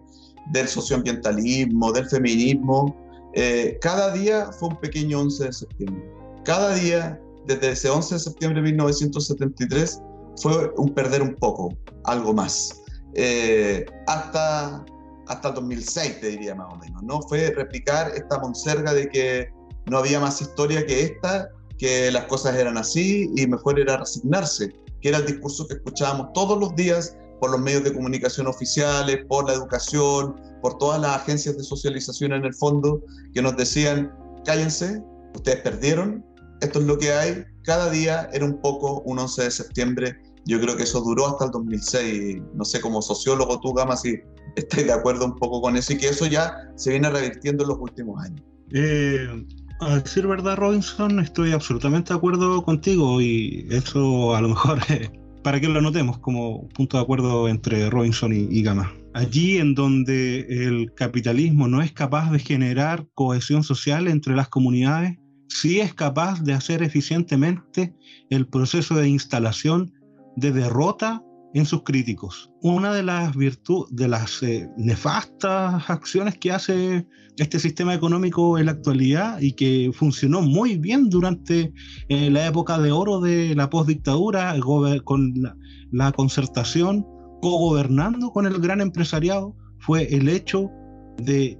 [0.51, 2.95] del socioambientalismo, del feminismo,
[3.33, 6.11] eh, cada día fue un pequeño 11 de septiembre.
[6.43, 10.01] Cada día, desde ese 11 de septiembre de 1973,
[10.41, 12.81] fue un perder un poco, algo más.
[13.15, 14.85] Eh, hasta
[15.29, 17.21] hasta el 2006, te diría más o menos, ¿no?
[17.21, 19.49] Fue replicar esta monserga de que
[19.85, 24.73] no había más historia que esta, que las cosas eran así y mejor era resignarse,
[25.01, 29.23] que era el discurso que escuchábamos todos los días por los medios de comunicación oficiales,
[29.27, 33.01] por la educación, por todas las agencias de socialización en el fondo,
[33.33, 34.11] que nos decían,
[34.45, 35.01] cállense,
[35.35, 36.25] ustedes perdieron,
[36.61, 40.59] esto es lo que hay, cada día era un poco un 11 de septiembre, yo
[40.59, 44.17] creo que eso duró hasta el 2006, no sé, como sociólogo tú, Gama, si
[44.55, 47.69] estoy de acuerdo un poco con eso y que eso ya se viene revirtiendo en
[47.69, 48.41] los últimos años.
[48.71, 49.45] Eh,
[49.81, 54.79] a decir verdad, Robinson, estoy absolutamente de acuerdo contigo y eso a lo mejor
[55.43, 58.91] para que lo notemos como punto de acuerdo entre Robinson y, y Gama.
[59.13, 65.17] Allí en donde el capitalismo no es capaz de generar cohesión social entre las comunidades,
[65.47, 67.93] sí es capaz de hacer eficientemente
[68.29, 69.91] el proceso de instalación
[70.35, 72.51] de derrota en sus críticos.
[72.61, 78.67] Una de las virtudes, de las eh, nefastas acciones que hace este sistema económico en
[78.67, 81.73] la actualidad y que funcionó muy bien durante
[82.09, 84.55] eh, la época de oro de la postdictadura,
[85.03, 85.55] con la,
[85.91, 87.05] la concertación,
[87.41, 90.69] cogobernando con el gran empresariado, fue el hecho
[91.17, 91.57] de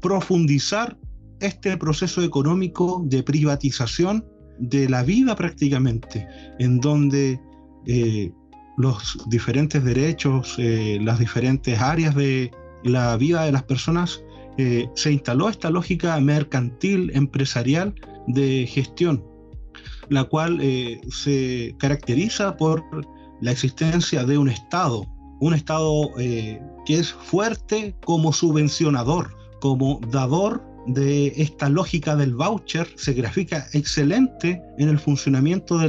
[0.00, 0.98] profundizar
[1.40, 4.24] este proceso económico de privatización
[4.58, 6.26] de la vida prácticamente,
[6.58, 7.40] en donde
[7.86, 8.32] eh,
[8.76, 12.50] los diferentes derechos, eh, las diferentes áreas de
[12.84, 14.22] la vida de las personas,
[14.56, 17.94] eh, se instaló esta lógica mercantil, empresarial
[18.26, 19.24] de gestión,
[20.08, 20.60] la cual
[21.10, 22.82] se caracteriza por
[23.40, 25.06] la existencia de un Estado,
[25.40, 33.12] un Estado que es fuerte como subvencionador, como dador de esta lógica del voucher se
[33.12, 35.88] grafica excelente en el funcionamiento de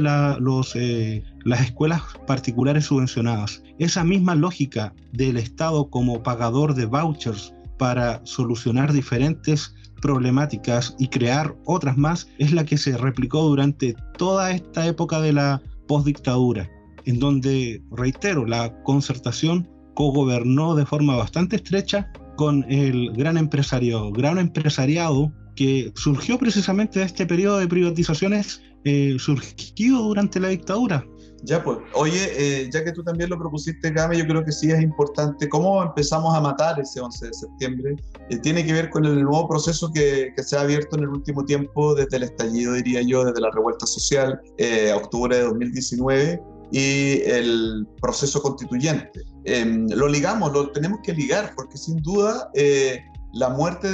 [0.74, 3.62] eh, las escuelas particulares subvencionadas.
[3.78, 11.54] Esa misma lógica del Estado como pagador de vouchers para solucionar diferentes problemáticas y crear
[11.64, 16.70] otras más es la que se replicó durante toda esta época de la postdictadura,
[17.04, 24.38] en donde, reitero, la concertación cogobernó de forma bastante estrecha con el gran empresario, gran
[24.38, 31.04] empresariado que surgió precisamente de este periodo de privatizaciones eh, surgido durante la dictadura.
[31.42, 34.70] Ya, pues, oye, eh, ya que tú también lo propusiste, Game, yo creo que sí
[34.70, 35.50] es importante.
[35.50, 37.96] ¿Cómo empezamos a matar ese 11 de septiembre?
[38.30, 41.10] Eh, tiene que ver con el nuevo proceso que, que, se ha abierto en el
[41.10, 44.40] último tiempo, desde el estallido, diría yo, desde la revuelta social,
[44.94, 46.40] octubre de 2019,
[46.72, 49.22] y el proceso constituyente.
[49.44, 53.00] Em, lo ligamos, lo tenemos que ligar, porque sin duda eh,
[53.32, 53.88] la muerte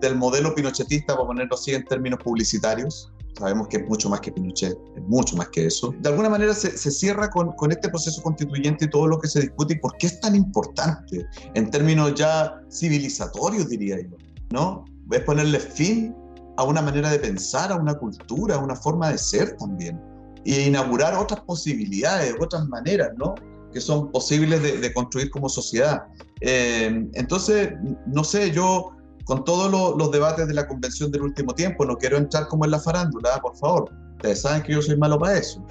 [0.00, 4.30] del modelo pinochetista, por ponerlo así en términos publicitarios, sabemos que es mucho más que
[4.30, 5.94] Pinochet, es mucho más que eso.
[6.00, 9.28] De alguna manera se, se cierra con, con, este proceso constituyente y todo lo que
[9.28, 14.16] se discute y por qué es tan importante en términos ya civilizatorios, diría yo,
[14.50, 14.84] ¿no?
[15.10, 16.14] Es ponerle fin
[16.56, 19.98] a una manera de pensar, a una cultura, a una forma de ser también
[20.44, 23.34] e inaugurar otras posibilidades, otras maneras, ¿no?
[23.72, 26.02] Que son posibles de, construir como sociedad.
[26.40, 27.72] Eh, entonces,
[28.06, 28.92] no sé, yo
[29.24, 32.72] con todos los debates de la convención del último tiempo, no quiero entrar como en
[32.72, 33.90] la farándula, por favor.
[34.16, 35.64] Ustedes saben que yo soy malo para eso.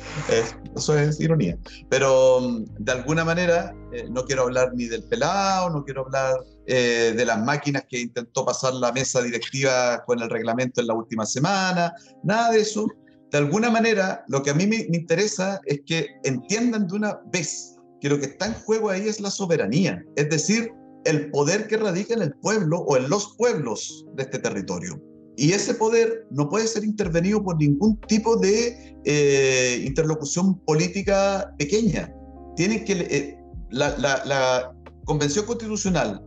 [0.75, 1.57] eso es ironía.
[1.89, 6.35] Pero mm, de alguna manera eh, no quiero hablar ni del pelado, no quiero hablar
[6.67, 10.93] eh, de las máquinas que intentó pasar la mesa directiva con el reglamento en la
[10.93, 11.93] última semana,
[12.23, 12.87] nada de eso
[13.31, 17.77] de alguna manera, lo que a mí me, interesa es que entiendan de una vez
[18.01, 20.71] que lo que está en juego ahí es la soberanía, es decir,
[21.05, 25.01] el poder que radica en el pueblo o en los pueblos de este territorio.
[25.37, 32.13] Y ese poder no puede ser intervenido por ningún tipo de eh, interlocución política pequeña.
[32.57, 33.37] Tienen que, eh,
[33.69, 34.75] la, la
[35.05, 36.21] convención constitucional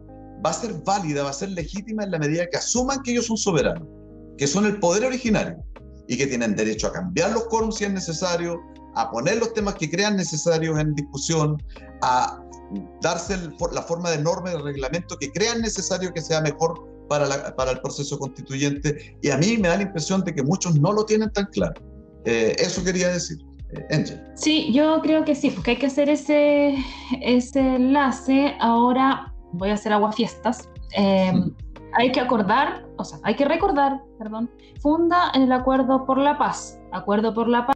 [0.44, 3.26] va a ser válida, va a ser legítima en la medida que asuman que ellos
[3.26, 3.86] son soberanos,
[4.38, 5.62] que son el poder originario
[6.08, 8.60] y que tienen derecho a cambiar los quórums si es necesario,
[8.94, 11.62] a poner los temas que crean necesarios en discusión,
[12.02, 12.40] a
[13.00, 13.36] darse
[13.72, 17.72] la forma de norma y de reglamento que crean necesario que sea mejor para, para
[17.72, 19.16] el proceso constituyente.
[19.22, 21.80] Y a mí me da la impresión de que muchos no lo tienen tan claro.
[22.24, 23.38] Eh, eso quería decir.
[23.90, 26.74] Eh, sí, yo creo que sí, porque hay que hacer ese,
[27.22, 28.54] ese enlace.
[28.60, 30.68] Ahora voy a hacer aguafiestas.
[30.96, 31.32] Eh,
[31.94, 36.80] hay que acordar, o sea, hay que recordar, perdón, funda el Acuerdo por la Paz.
[36.92, 37.74] Acuerdo por la Paz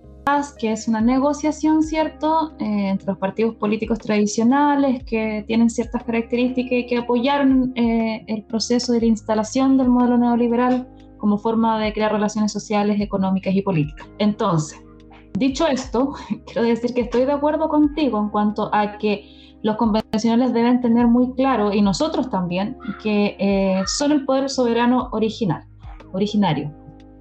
[0.59, 6.73] que es una negociación, ¿cierto?, eh, entre los partidos políticos tradicionales que tienen ciertas características
[6.73, 11.95] y que apoyaron eh, el proceso de la instalación del modelo neoliberal como forma de
[11.95, 14.07] crear relaciones sociales, económicas y políticas.
[14.19, 14.79] Entonces,
[15.39, 16.13] dicho esto,
[16.47, 19.38] quiero decir que estoy de acuerdo contigo en cuanto a que
[19.69, 25.11] los convencionales deben tener muy claro, y nosotros también, que eh, son el poder soberano
[25.13, 25.63] original,
[26.13, 26.73] originario.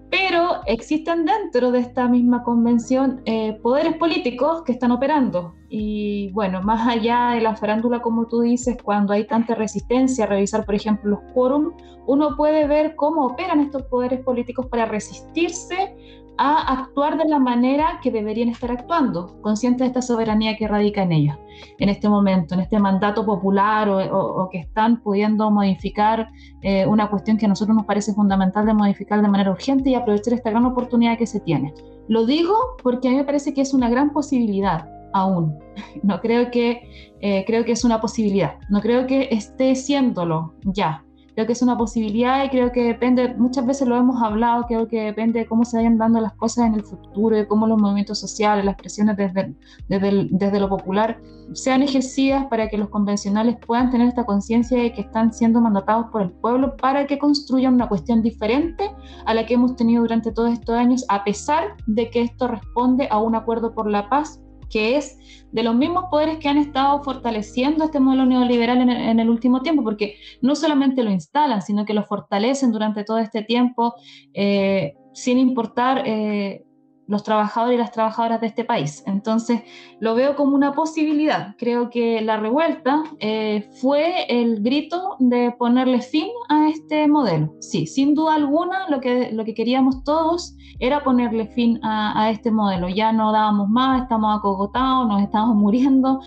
[0.09, 5.53] Pero existen dentro de esta misma convención eh, poderes políticos que están operando.
[5.69, 10.27] Y bueno, más allá de la farándula, como tú dices, cuando hay tanta resistencia a
[10.27, 11.73] revisar, por ejemplo, los quórum,
[12.05, 15.93] uno puede ver cómo operan estos poderes políticos para resistirse
[16.37, 21.03] a actuar de la manera que deberían estar actuando, conscientes de esta soberanía que radica
[21.03, 21.37] en ellos,
[21.79, 26.29] en este momento, en este mandato popular o, que están pudiendo modificar
[26.61, 29.95] eh, una cuestión que a nosotros nos parece fundamental de modificar de manera urgente y
[29.95, 31.73] aprovechar esta gran oportunidad que se tiene.
[32.07, 35.57] Lo digo porque a mí me parece que es una gran posibilidad aún.
[36.03, 41.03] No creo que, eh, creo que es una posibilidad, no creo que esté siéndolo ya,
[41.37, 44.87] creo que es una posibilidad y creo que depende, muchas veces lo hemos hablado, creo
[44.87, 47.79] que depende de cómo se vayan dando las cosas en el futuro, de cómo los
[47.79, 49.53] movimientos sociales, las presiones desde,
[49.87, 51.21] desde, desde lo popular
[51.53, 56.07] sean ejercidas para que los convencionales puedan tener esta conciencia de que están siendo mandatados
[56.07, 58.89] por el pueblo para que construyan una cuestión diferente
[59.27, 63.09] a la que hemos tenido durante todos estos años, a pesar de que esto responde
[63.11, 65.17] a un acuerdo por la paz que es
[65.51, 69.83] de los mismos poderes que han estado fortaleciendo este modelo neoliberal en el, último tiempo,
[69.83, 73.95] porque no solamente lo instalan, sino que lo fortalecen durante todo este tiempo,
[74.33, 76.66] eh, sin importar eh,
[77.07, 79.03] los trabajadores y las trabajadoras de este país.
[79.05, 79.61] Entonces,
[79.99, 81.55] lo veo como una posibilidad.
[81.57, 87.53] Creo que la revuelta eh, fue el grito de ponerle fin a este modelo.
[87.59, 92.51] Sí, sin duda alguna, lo que, lo que queríamos todos era ponerle fin a, este
[92.51, 92.89] modelo.
[92.89, 96.19] Ya no dábamos más, estamos acogotados, nos estamos muriendo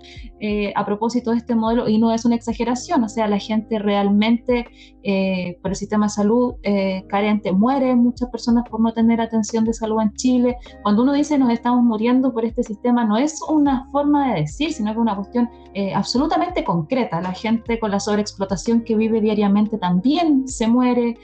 [0.43, 3.77] eh, a propósito de este modelo y no es una exageración, o sea, la gente
[3.77, 4.65] realmente
[5.03, 9.65] eh, por el sistema de salud eh, carente muere, muchas personas por no tener atención
[9.65, 10.57] de salud en Chile.
[10.81, 14.73] Cuando uno dice nos estamos muriendo por este sistema, no es una forma de decir,
[14.73, 15.47] sino que es una cuestión
[15.95, 17.21] absolutamente concreta.
[17.21, 21.17] La gente con la sobreexplotación que vive diariamente también se muere,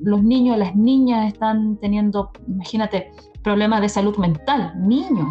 [0.00, 5.28] los niños, las niñas están teniendo imagínate, problemas de salud mental, niños,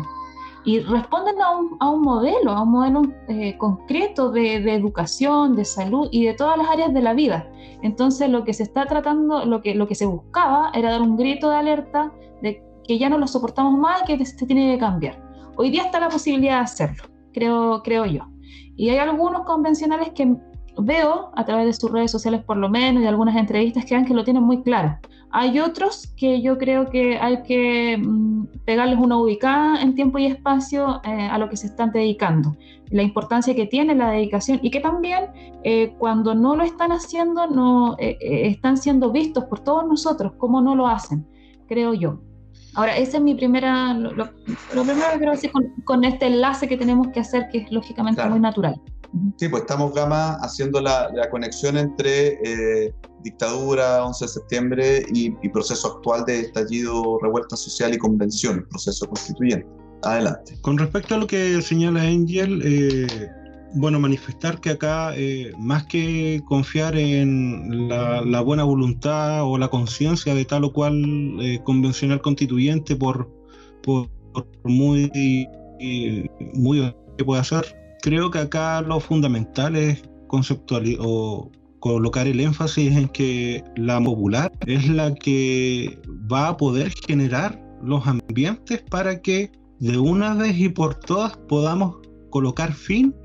[0.66, 5.55] y responden a un, a un modelo, a un modelo eh, concreto de, de, educación,
[5.55, 7.49] de salud y de todas las áreas de la vida.
[7.82, 11.16] Entonces lo que se está tratando, lo que, lo que se buscaba era dar un
[11.16, 14.80] grito de alerta de que ya no lo soportamos más y que se tiene que
[14.80, 15.24] cambiar.
[15.55, 17.03] Hoy día está la posibilidad de hacerlo,
[17.34, 18.28] creo, creo yo.
[18.76, 20.36] Y hay algunos convencionales que
[20.82, 24.14] veo a través de sus redes sociales por lo menos y algunas entrevistas que que
[24.14, 24.98] lo tienen muy claro.
[25.32, 30.26] Hay otros que yo creo que hay que mm, pegarles una ubicada en tiempo y
[30.26, 32.56] espacio eh, a lo que se están dedicando,
[32.90, 35.26] la importancia que tiene la dedicación y que también
[35.64, 40.62] eh, cuando no lo están haciendo no eh, están siendo vistos por todos nosotros, como
[40.62, 41.28] no lo hacen,
[41.68, 42.20] creo yo.
[42.76, 45.52] Ahora, ese es mi primera, lo, primero que quiero decir
[45.84, 48.80] con, este enlace que tenemos que hacer, que es lógicamente muy natural.
[49.38, 52.93] Sí, pues estamos, Gama, haciendo la, conexión entre eh,
[53.24, 59.68] dictadura, 11 de septiembre y, proceso actual de estallido, revuelta social y convención, proceso constituyente.
[60.03, 60.57] Adelante.
[60.62, 63.30] Con respecto a lo que señala Angel, eh,
[63.74, 70.34] bueno, manifestar que acá, eh, más que confiar en la, buena voluntad o la conciencia
[70.36, 70.93] de tal o cual
[71.66, 73.30] convencional constituyente, por,
[73.84, 74.07] por,
[74.64, 75.12] muy,
[76.53, 77.66] muy que pueda ser,
[78.02, 84.52] creo que acá lo fundamental es conceptualizar o colocar el énfasis en que la popular
[84.66, 85.97] es la que
[86.32, 91.95] va a poder generar los ambientes para que de una vez y por todas podamos
[92.30, 93.16] colocar fin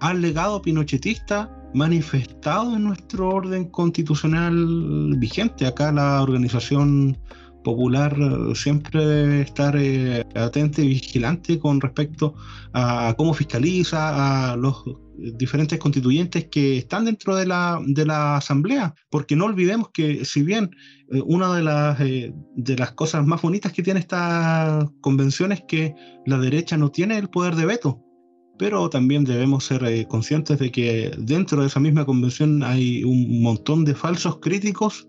[0.00, 5.66] al legado pinochetista manifestado en nuestro orden constitucional vigente.
[5.66, 7.18] Acá la organización
[7.66, 8.16] popular
[8.54, 12.34] siempre debe estar eh, atento y vigilante con respecto
[12.72, 14.84] a cómo fiscaliza a los
[15.18, 20.44] diferentes constituyentes que están dentro de la, de la Asamblea, porque no olvidemos que si
[20.44, 20.70] bien
[21.10, 25.62] eh, una de las, eh, de las cosas más bonitas que tiene esta convención es
[25.66, 25.92] que
[26.24, 28.00] la derecha no tiene el poder de veto,
[28.58, 33.42] pero también debemos ser eh, conscientes de que dentro de esa misma convención hay un
[33.42, 35.08] montón de falsos críticos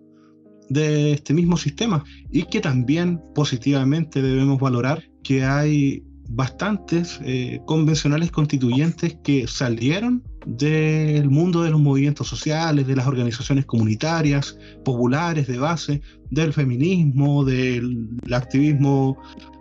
[0.70, 8.32] de este mismo sistema y que también positivamente debemos valorar que hay bastantes eh, convencionales
[8.32, 15.57] constituyentes que salieron del mundo de los movimientos sociales, de las organizaciones comunitarias, populares de
[15.57, 19.18] base, del feminismo, del activismo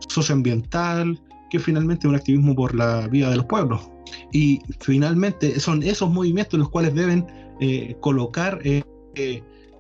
[0.09, 3.91] socioambiental, que finalmente es un activismo por la vida de los pueblos.
[4.33, 7.27] Y finalmente son esos movimientos los cuales deben
[7.61, 8.83] eh, colocar eh,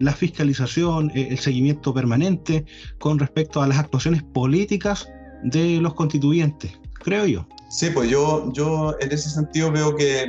[0.00, 2.64] la fiscalización, el seguimiento permanente
[2.98, 5.08] con respecto a las actuaciones políticas
[5.42, 6.72] de los constituyentes,
[7.02, 7.46] creo yo.
[7.68, 10.24] Sí, pues yo, yo en ese sentido veo que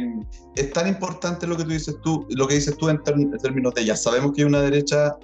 [0.55, 3.85] es tan importante lo que tú dices tú, lo que dices tú en, términos de
[3.85, 5.15] ya sabemos que hay una derecha,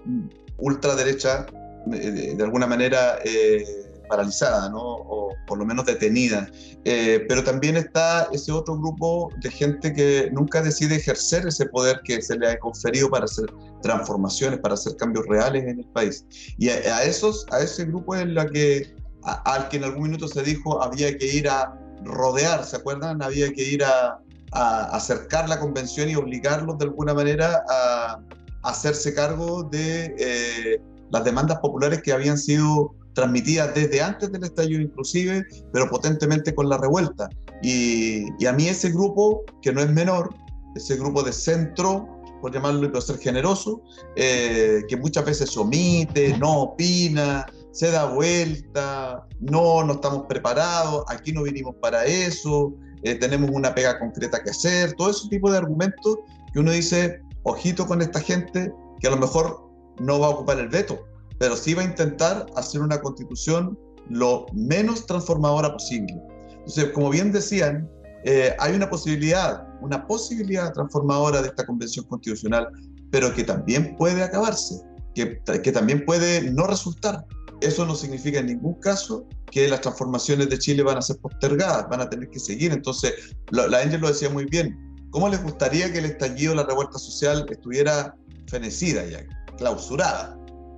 [0.57, 1.47] ultraderecha,
[1.87, 3.82] de, de alguna manera eh,
[4.13, 4.81] paralizada, ¿no?
[4.81, 6.47] o por lo menos detenida.
[6.85, 12.01] Eh, pero también está ese otro grupo de gente que nunca decide ejercer ese poder
[12.03, 13.45] que se le ha conferido para hacer
[13.81, 16.25] transformaciones, para hacer cambios reales en el país.
[16.57, 18.93] Y a, a esos, a ese grupo es la que
[19.23, 23.21] al que en algún minuto se dijo había que ir a rodear, ¿se acuerdan?
[23.21, 24.19] Había que ir a,
[24.55, 28.19] acercar la convención y obligarlos de alguna manera a,
[28.61, 34.81] hacerse cargo de eh, las demandas populares que habían sido transmitidas desde antes del estallido
[34.81, 37.29] inclusive, pero potentemente con la revuelta.
[37.61, 40.33] Y, a mí ese grupo, que no es menor,
[40.75, 42.07] ese grupo de centro,
[42.41, 43.81] por llamarlo y ser generoso,
[44.15, 51.05] eh, que muchas veces se omite, no opina, se da vuelta, no, no estamos preparados,
[51.07, 55.51] aquí no vinimos para eso, eh, tenemos una pega concreta que hacer, todo ese tipo
[55.51, 56.17] de argumentos
[56.53, 60.59] que uno dice, ojito con esta gente que a lo mejor no va a ocupar
[60.59, 61.03] el veto,
[61.39, 63.77] pero sí va a intentar hacer una constitución
[64.09, 66.13] lo menos transformadora posible.
[66.49, 67.89] Entonces, como bien decían,
[68.25, 72.67] eh, hay una posibilidad, una posibilidad transformadora de esta convención constitucional,
[73.11, 74.81] pero que también puede acabarse,
[75.13, 75.35] que,
[75.71, 77.25] también puede no resultar
[77.63, 81.87] eso no significa en ningún caso que las transformaciones de Chile van a ser postergadas,
[81.89, 82.73] van a tener que seguir.
[82.73, 83.13] Entonces,
[83.51, 84.77] la Angel lo decía muy bien.
[85.11, 88.15] ¿Cómo les gustaría que el estallido, la revuelta social estuviera
[88.47, 89.25] fenecida ya,
[89.57, 90.37] clausurada?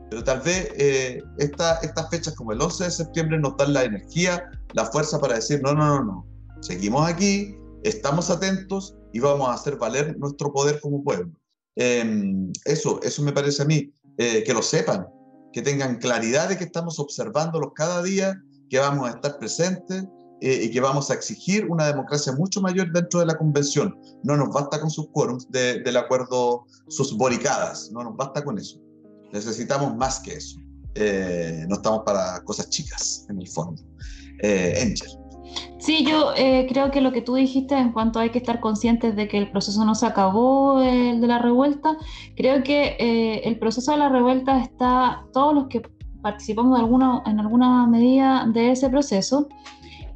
[0.09, 4.49] Pero tal vez eh, estas fechas como el 11 de septiembre nos dan la energía,
[4.73, 6.25] la fuerza para decir, no, no, no, no,
[6.61, 11.31] seguimos aquí, estamos atentos y vamos a hacer valer nuestro poder como pueblo.
[11.75, 15.07] Em, eso, eso me parece a mí, eh, que lo sepan,
[15.51, 20.05] que tengan claridad de que estamos observándolos cada día, que vamos a estar presentes
[20.41, 23.97] eh, y que vamos a exigir una democracia mucho mayor dentro de la convención.
[24.23, 28.84] No nos basta con sus quórums del acuerdo, sus boricadas, no nos basta con eso.
[29.35, 30.57] Necesitamos más que eso.
[30.95, 33.83] Eh, no estamos para cosas chicas, en el fondo.
[34.41, 35.25] Eh, Angel.
[35.77, 39.15] Sí, yo eh, creo que lo que tú dijiste en cuanto hay que estar conscientes
[39.15, 41.97] de que el proceso no se acabó, el de la revuelta,
[42.35, 45.81] creo que eh, el proceso de la revuelta está, todos los que
[46.21, 49.47] participamos de alguna, en alguna medida de ese proceso,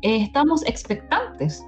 [0.01, 1.63] eh, estamos expectantes.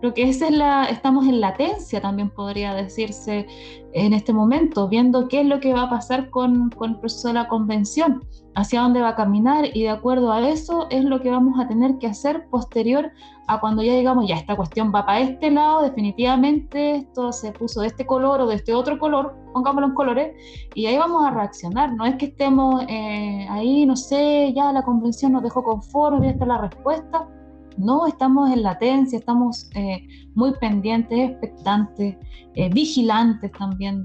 [0.00, 3.46] Creo que esa es la, estamos en latencia, también podría decirse
[3.92, 7.28] en este momento, viendo qué es lo que va a pasar con, con el proceso
[7.28, 8.22] de la convención
[8.54, 11.68] hacia dónde va a caminar y de acuerdo a eso es lo que vamos a
[11.68, 13.12] tener que hacer posterior
[13.48, 17.82] a cuando ya digamos, ya esta cuestión va para este lado, definitivamente esto se puso
[17.82, 20.36] de este color o de este otro color, pongámoslo en colores,
[20.74, 21.92] y ahí vamos a reaccionar.
[21.94, 26.32] No es que estemos eh, ahí, no sé, ya la convención nos dejó conforme, ya
[26.32, 27.28] está la respuesta.
[27.76, 32.16] No, estamos en latencia, estamos eh, muy pendientes, expectantes,
[32.54, 34.02] eh, vigilantes también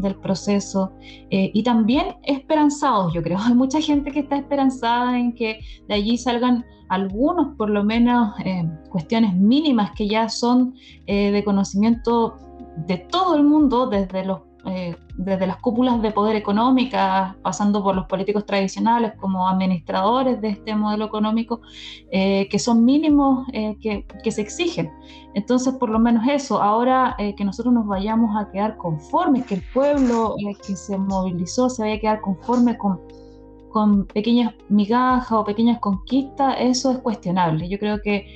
[0.00, 0.92] del proceso
[1.30, 3.38] eh, y también esperanzados, yo creo.
[3.44, 8.34] Hay mucha gente que está esperanzada en que de allí salgan algunos, por lo menos,
[8.90, 10.74] cuestiones mínimas que ya son
[11.06, 12.36] de conocimiento
[12.86, 17.94] de todo el mundo, desde los eh, desde las cúpulas de poder económicas, pasando por
[17.94, 21.60] los políticos tradicionales como administradores de este modelo económico,
[22.10, 24.90] eh, que son mínimos eh, que, se exigen.
[25.34, 29.62] Entonces, por lo menos eso, ahora que nosotros nos vayamos a quedar conformes, que el
[29.74, 30.34] pueblo
[30.66, 33.00] que se movilizó se vaya a quedar conforme con,
[33.70, 37.68] con pequeñas migajas o pequeñas conquistas, eso es cuestionable.
[37.68, 38.26] Yo creo que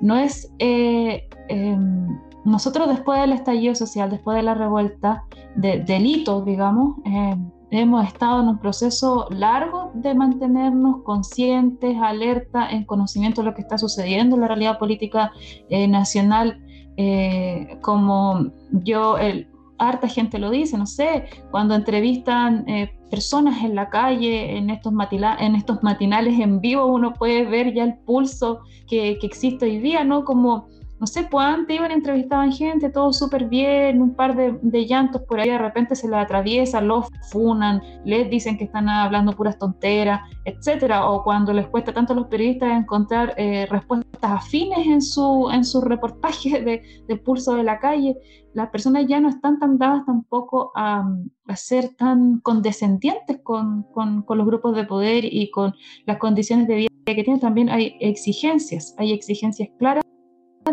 [0.00, 5.24] no es em, nosotros después del estallido social, después de la revuelta,
[5.56, 7.36] de, delitos, digamos, eh,
[7.72, 13.62] hemos estado en un proceso largo de mantenernos conscientes, alerta, en conocimiento de lo que
[13.62, 15.32] está sucediendo en la realidad política
[15.68, 16.62] eh, nacional
[16.96, 22.64] eh, como yo, el, harta gente lo dice, no sé, cuando entrevistan
[23.10, 24.94] personas en la calle, en estos,
[25.38, 29.78] en estos matinales en vivo, uno puede ver ya el pulso que, que existe hoy
[29.80, 30.24] día, ¿no?
[30.24, 30.68] Como
[30.98, 35.40] no sé, pues antes iban, entrevistaban gente, todo súper bien, un par de, llantos por
[35.40, 40.20] ahí, de repente se les atraviesa, los funan, les dicen que están hablando puras tonteras,
[40.44, 45.50] etcétera, o cuando les cuesta tanto a los periodistas encontrar eh, respuestas afines en su,
[45.52, 48.16] en su reportaje de, del pulso de la calle,
[48.54, 51.06] las personas ya no están tan dadas tampoco a,
[51.54, 55.74] ser tan condescendientes con, con, con los grupos de poder y con
[56.06, 60.05] las condiciones de vida que tienen, también hay exigencias, hay exigencias claras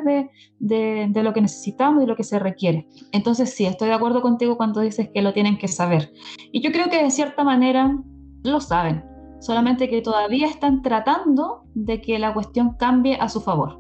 [0.02, 0.30] de,
[0.60, 2.88] de, lo que necesitamos y lo que se requiere.
[3.12, 6.12] Entonces sí, estoy de acuerdo contigo cuando dices que lo tienen que saber.
[6.52, 7.96] Y yo creo que de cierta manera
[8.44, 9.04] lo saben,
[9.40, 13.80] solamente que todavía están tratando de que la cuestión cambie a su favor.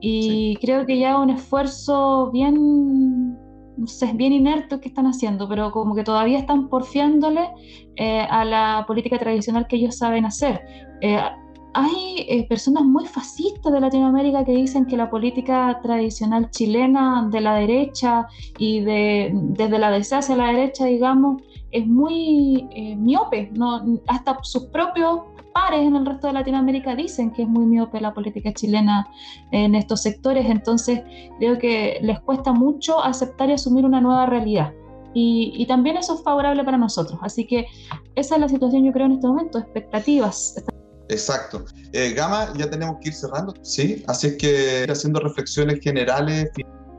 [0.00, 3.32] Y creo que ya un esfuerzo bien,
[3.76, 7.48] no sé, bien inerte que están haciendo, pero como que todavía están porfiándole
[7.96, 10.60] eh, a la política tradicional que ellos saben hacer.
[11.00, 11.18] Eh,
[11.74, 17.40] hay eh, personas muy fascistas de Latinoamérica que dicen que la política tradicional chilena de
[17.40, 23.50] la derecha y de, desde la derecha hacia la derecha, digamos, es muy eh, miope.
[23.54, 23.84] ¿no?
[24.06, 25.22] Hasta sus propios
[25.52, 29.08] pares en el resto de Latinoamérica dicen que es muy miope la política chilena
[29.50, 30.46] en estos sectores.
[30.48, 31.02] Entonces,
[31.38, 34.72] creo que les cuesta mucho aceptar y asumir una nueva realidad.
[35.12, 37.18] Y, y, también eso es favorable para nosotros.
[37.22, 37.66] Así que
[38.16, 40.56] esa es la situación, yo creo, en este momento, expectativas.
[41.08, 41.64] Exacto.
[41.92, 44.02] Eh, Gama, ya tenemos que ir cerrando, ¿sí?
[44.06, 46.50] Así es que haciendo reflexiones generales,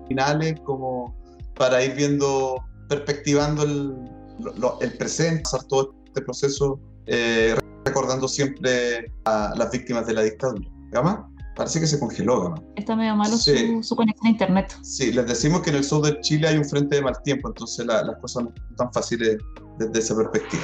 [0.08, 1.16] finales, como
[1.56, 3.96] para ir viendo, perspectivando el,
[4.82, 10.70] el presente, todo este proceso, eh, recordando siempre a las víctimas de la dictadura.
[10.92, 11.30] ¿Gama?
[11.56, 12.62] Parece que se congeló, Gama.
[12.76, 14.78] Está medio malo su, su, conexión a internet.
[14.84, 17.48] Sí, les decimos que en el sur de Chile hay un frente de mal tiempo,
[17.48, 19.38] entonces las cosas no son tan fáciles
[19.80, 20.64] desde esa perspectiva.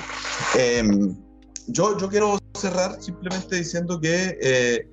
[0.58, 0.84] Eh,
[1.68, 4.88] yo, yo quiero cerrar simplemente diciendo que eh,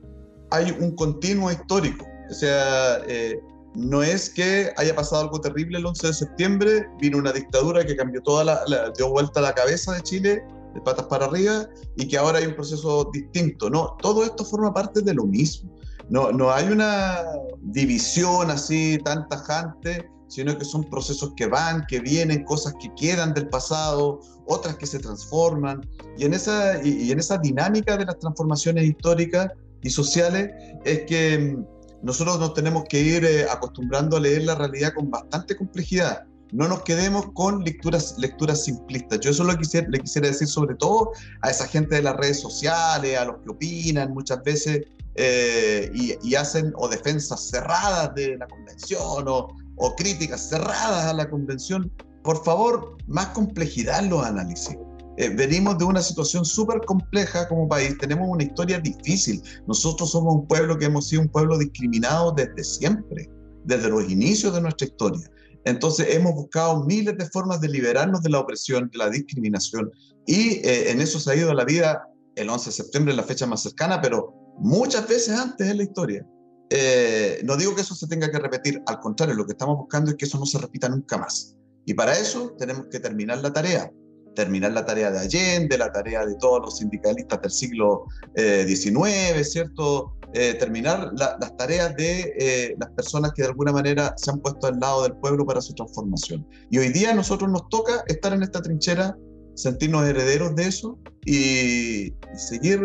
[0.51, 2.07] hay un continuo histórico.
[2.31, 3.39] O sea, eh,
[3.75, 7.97] no es que haya pasado algo terrible el 11 de septiembre, vino una dictadura que
[7.97, 10.45] cambió toda la, dio vuelta la cabeza de Chile
[10.75, 13.71] de patas para arriba y que ahora hay un proceso distinto.
[13.71, 15.71] No, todo esto forma parte de lo mismo.
[16.11, 17.23] No, no hay una
[17.61, 23.35] división así tan tajante sino que son procesos que van, que vienen, cosas que quedan
[23.35, 25.89] del pasado, otras que se transforman.
[26.17, 29.49] Y en esa, y, en esa dinámica de las transformaciones históricas
[29.83, 30.51] y sociales
[30.85, 31.67] es que mm,
[32.03, 36.25] nosotros nos tenemos que ir eh, acostumbrando a leer la realidad con bastante complejidad.
[36.53, 39.21] No nos quedemos con lecturas, lecturas simplistas.
[39.21, 41.13] Yo eso lo quisiera, le quisiera decir sobre todo
[41.43, 44.83] a esa gente de las redes sociales, a los que opinan muchas veces
[45.15, 49.49] eh, y, y, hacen o defensas cerradas de la convención o,
[49.79, 54.77] o críticas cerradas a la convención, por favor, más complejidad en los análisis.
[55.17, 59.43] Eh, venimos de una situación súper compleja como país, tenemos una historia difícil.
[59.67, 63.29] Nosotros somos un pueblo que hemos sido un pueblo discriminado desde siempre,
[63.65, 65.29] desde los inicios de nuestra historia.
[65.65, 69.91] Entonces hemos buscado miles de formas de liberarnos de la opresión, de la discriminación,
[70.27, 73.47] y eh, en eso se ha ido la vida el 11 de septiembre, la fecha
[73.47, 76.27] más cercana, pero muchas veces antes en la historia.
[76.71, 80.11] Eh, no digo que eso se tenga que repetir, al contrario, lo que estamos buscando
[80.11, 81.57] es que eso no se repita nunca más.
[81.85, 83.91] Y para eso tenemos que terminar la tarea,
[84.35, 88.05] terminar la tarea de Allende, la tarea de todos los sindicalistas del siglo
[88.37, 90.13] XIX, eh, ¿cierto?
[90.35, 94.79] Eh, terminar las tareas de las personas que de alguna manera se han puesto al
[94.79, 96.47] lado del pueblo para su transformación.
[96.71, 99.17] Y hoy día a nosotros nos toca estar en esta trinchera,
[99.59, 102.81] sentirnos herederos de eso y, seguir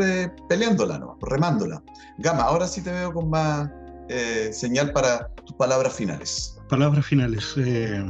[0.49, 1.17] peleándola, ¿no?
[1.21, 1.83] remándola.
[2.17, 3.69] Gama, ahora sí te veo con más
[4.09, 6.57] eh, señal para tus palabras finales.
[6.69, 7.53] Palabras finales.
[7.57, 8.03] Eh,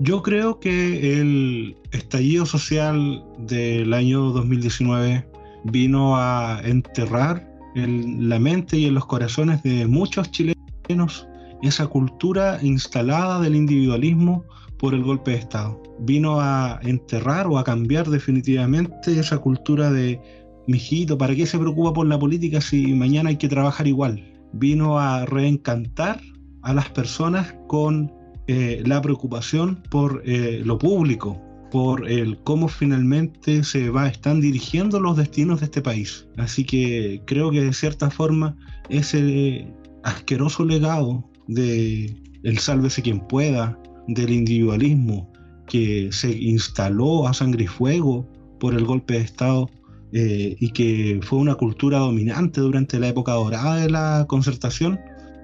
[0.00, 5.26] yo creo que el estallido social del año 2019
[5.64, 11.26] vino a enterrar en la mente y en los corazones de muchos chilenos
[11.62, 14.44] esa cultura instalada del individualismo
[14.80, 15.80] por el golpe de Estado.
[16.00, 20.20] Vino a enterrar o a cambiar definitivamente esa cultura de
[20.66, 24.24] mijito, ¿para qué se preocupa por la política si mañana hay que trabajar igual?
[24.54, 26.20] Vino a reencantar
[26.62, 28.12] a las personas con
[28.46, 34.98] eh, la preocupación por eh, lo público, por el cómo finalmente se va, están dirigiendo
[34.98, 36.26] los destinos de este país.
[36.36, 38.56] Así que creo que de cierta forma
[38.88, 39.72] ese
[40.02, 43.78] asqueroso legado de el sálvese quien pueda,
[44.14, 45.30] del individualismo
[45.66, 49.70] que se instaló a sangre y fuego por el golpe de Estado,
[50.12, 54.98] eh, y que fue una cultura dominante durante la época dorada de la concertación,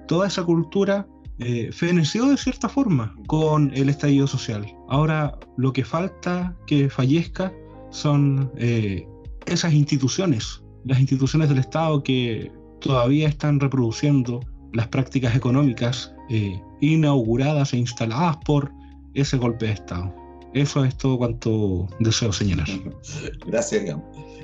[0.07, 1.07] toda esa cultura
[1.39, 4.65] eh, feneció de cierta forma con el estallido social.
[4.89, 7.53] Ahora lo que falta que fallezca
[7.91, 9.07] son eh,
[9.45, 12.51] esas instituciones, las instituciones del Estado que
[12.81, 14.41] todavía están reproduciendo
[14.73, 18.71] las prácticas económicas eh, inauguradas e instaladas por
[19.13, 20.13] ese golpe de Estado.
[20.53, 22.67] Eso es todo cuanto deseo señalar.
[23.45, 24.01] Gracias, Gam.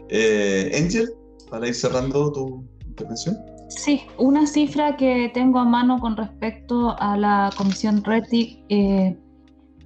[0.09, 1.09] Eh, Angel,
[1.49, 3.37] para ir cerrando tu intervención.
[3.69, 9.17] Sí, una cifra que tengo a mano con respecto a la Comisión RETIC eh,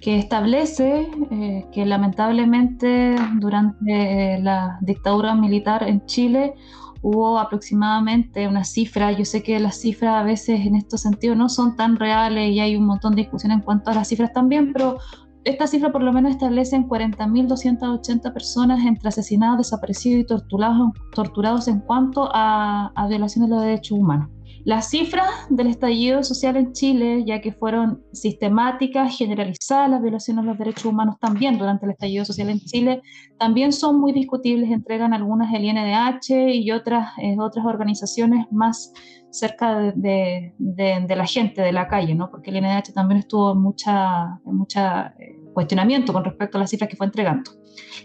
[0.00, 6.54] que establece eh, que lamentablemente durante la dictadura militar en Chile
[7.02, 11.48] hubo aproximadamente una cifra, yo sé que las cifras a veces en estos sentidos no
[11.48, 14.72] son tan reales y hay un montón de discusión en cuanto a las cifras también,
[14.72, 14.98] pero
[15.44, 21.68] esta cifra por lo menos establece en 40.280 personas entre asesinados, desaparecidos y torturados, torturados
[21.68, 24.28] en cuanto a, a violación de los derechos humanos.
[24.68, 30.50] Las cifras del estallido social en Chile, ya que fueron sistemáticas, generalizadas las violaciones de
[30.50, 33.00] los derechos humanos también durante el estallido social en Chile,
[33.38, 38.92] también son muy discutibles, entregan algunas el INDH y otras, eh, otras organizaciones más
[39.30, 42.30] cerca de, de, de, la gente, de la calle, ¿no?
[42.30, 46.70] porque el INDH también estuvo en mucha, en mucha eh, cuestionamiento con respecto a las
[46.70, 47.50] cifras que fue entregando.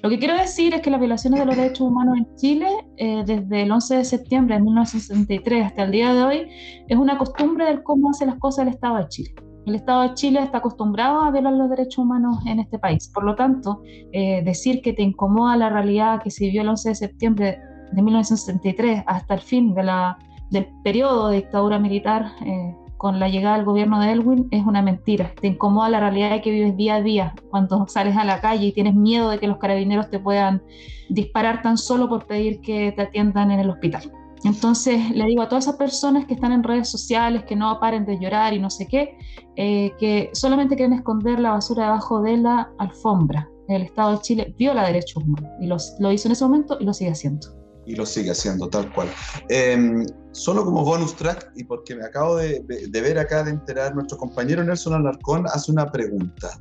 [0.02, 2.68] Lo que quiero decir es que las violaciones de los derechos humanos en Chile,
[2.98, 6.48] eh, desde el 11 de septiembre de 1963 hasta el día de hoy,
[6.88, 9.34] es una costumbre del cómo hace las cosas el Estado de Chile.
[9.66, 13.10] El Estado de Chile está acostumbrado a violar los derechos humanos en este país.
[13.14, 16.90] Por lo tanto, eh, decir que te incomoda la realidad que se vivió el 11
[16.90, 17.60] de septiembre
[17.94, 20.18] de 1963 hasta el fin de la,
[20.54, 24.82] del periodo de dictadura militar eh, con la llegada del gobierno de Elwin es una
[24.82, 25.34] mentira.
[25.42, 28.68] Te incomoda la realidad de que vives día a día cuando sales a la calle
[28.68, 30.64] y tienes miedo de que los carabineros te puedan
[31.10, 34.10] disparar tan solo por pedir que te atiendan en el hospital.
[34.46, 38.06] Entonces le digo a todas esas personas que están en redes sociales, que no paren
[38.06, 39.18] de llorar y no sé qué,
[39.56, 43.50] eh, que solamente quieren esconder la basura debajo de la alfombra.
[43.68, 46.94] El Estado de Chile viola derechos humanos y lo hizo en ese momento y lo
[46.94, 49.10] sigue haciendo y lo sigue haciendo tal cual.
[49.50, 53.96] Eh, solo como bonus track, y porque me acabo de, de, ver acá, de enterar,
[53.96, 56.60] nuestro compañero Nelson Alarcón hace una pregunta.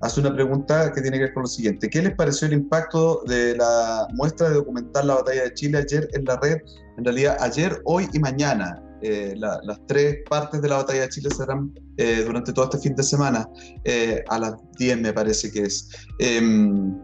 [0.00, 1.88] Hace una pregunta que tiene que ver con lo siguiente.
[1.88, 6.08] ¿Qué les pareció el impacto de la muestra de documental La Batalla de Chile ayer
[6.12, 6.56] en la red?
[6.98, 8.82] En realidad, ayer, hoy y mañana.
[9.02, 12.78] Eh, la, las tres partes de la batalla de Chile serán eh, durante todo este
[12.78, 13.48] fin de semana,
[13.84, 15.88] eh, a las 10 me parece que es.
[16.20, 16.96] Em,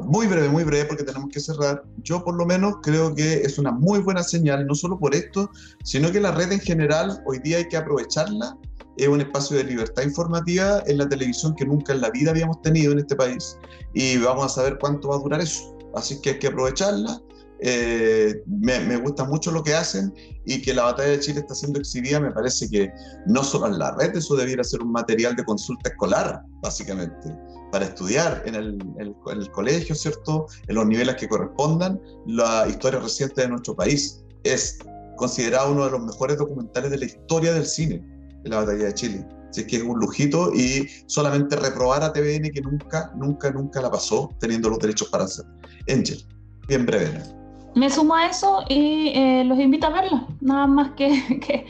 [0.00, 1.82] muy breve, muy breve porque tenemos que cerrar.
[2.02, 5.50] Yo por lo menos creo que es una muy buena señal, no solo por esto,
[5.82, 8.56] sino que la red en general hoy día hay que aprovecharla.
[8.98, 12.60] Es un espacio de libertad informativa en la televisión que nunca en la vida habíamos
[12.62, 13.58] tenido en este país
[13.94, 15.76] y vamos a saber cuánto va a durar eso.
[15.94, 17.20] Así que hay que aprovecharla
[17.60, 20.12] eh, me, me, gusta mucho lo que hacen
[20.44, 22.90] y que la batalla de Chile está siendo exhibida, me parece que
[23.26, 27.34] no solo en la red, eso debiera ser un material de consulta escolar, básicamente,
[27.72, 30.46] para estudiar en el, en el colegio, ¿cierto?
[30.68, 34.22] En los niveles que correspondan, la historia reciente de nuestro país.
[34.44, 34.78] Es
[35.16, 38.04] considerado uno de los mejores documentales de la historia del cine,
[38.44, 39.26] de la batalla de Chile.
[39.48, 43.90] Así que es un lujito y solamente reprobar a TVN que nunca, nunca, nunca la
[43.90, 45.46] pasó teniendo los derechos para hacer.
[45.88, 46.22] Angel,
[46.68, 47.36] bien breve
[47.76, 50.26] me sumo a eso y eh, los invito a verla.
[50.40, 51.08] Nada más que,
[51.46, 51.66] que,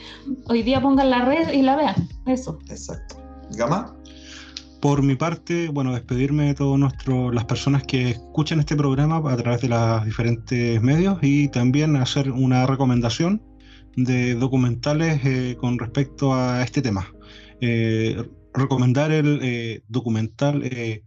[0.49, 2.09] hoy día pongan la red y la vean.
[2.27, 2.59] Eso.
[2.71, 3.17] Exacto.
[3.53, 3.95] Gama.
[4.81, 6.81] Por mi parte, bueno, despedirme de todas
[7.33, 12.31] las personas que escuchan este programa a través de los diferentes medios y también hacer
[12.31, 13.43] una recomendación
[13.97, 17.11] de documentales eh, con respecto a este tema.
[17.61, 18.23] Eh,
[18.57, 21.03] recomendar el eh, documental eh,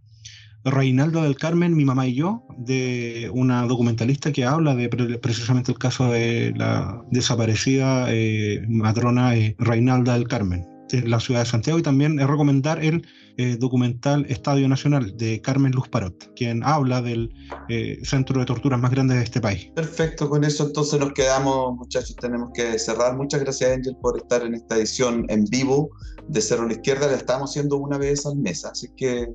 [0.64, 5.78] Reinaldo del Carmen, mi mamá y yo, de una documentalista que habla de precisamente el
[5.78, 11.78] caso de la desaparecida eh, matrona eh, Reinalda del Carmen de la ciudad de Santiago
[11.78, 13.06] y también es recomendar el
[13.36, 17.32] eh, documental Estadio Nacional de Carmen Luz Parot, quien habla del
[17.68, 19.70] eh, centro de torturas más grande de este país.
[19.74, 23.16] Perfecto, con eso entonces nos quedamos, muchachos, tenemos que cerrar.
[23.16, 25.90] Muchas gracias, Angel, por estar en esta edición en vivo
[26.28, 27.06] de Cerro a la Izquierda.
[27.06, 29.28] La estamos haciendo una vez al mes, así que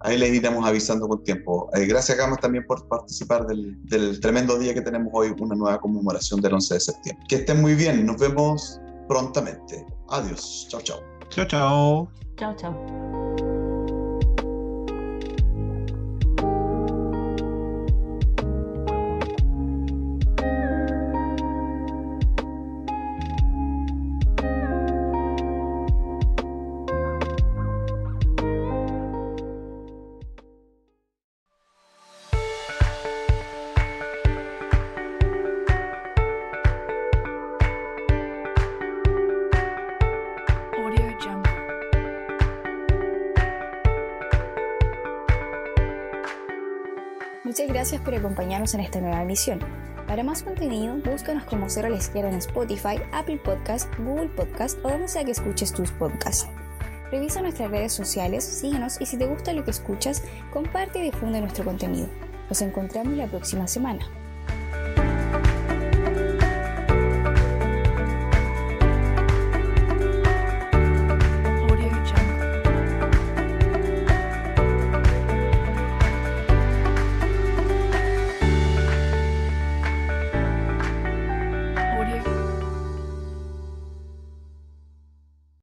[0.00, 1.70] ahí les iremos avisando con tiempo.
[1.74, 5.80] Eh, gracias, Gamas, también por participar del, del, tremendo día que tenemos hoy, una nueva
[5.80, 7.26] conmemoración del 11 de septiembre.
[7.28, 9.86] Que estén muy bien, nos vemos prontamente.
[10.08, 11.00] Adiós, chao, chao.
[11.30, 12.08] Chao, chao.
[12.36, 13.19] Chao, chao.
[47.90, 49.58] Gracias por acompañarnos en esta nueva emisión.
[50.06, 54.78] Para más contenido, búscanos como Cero a la Izquierda en Spotify, Apple Podcast, Google Podcast
[54.84, 56.46] o donde sea que escuches tus podcasts.
[57.10, 60.22] Revisa nuestras redes sociales, síguenos y si te gusta lo que escuchas,
[60.52, 62.06] comparte y difunde nuestro contenido.
[62.48, 64.06] Nos encontramos la próxima semana.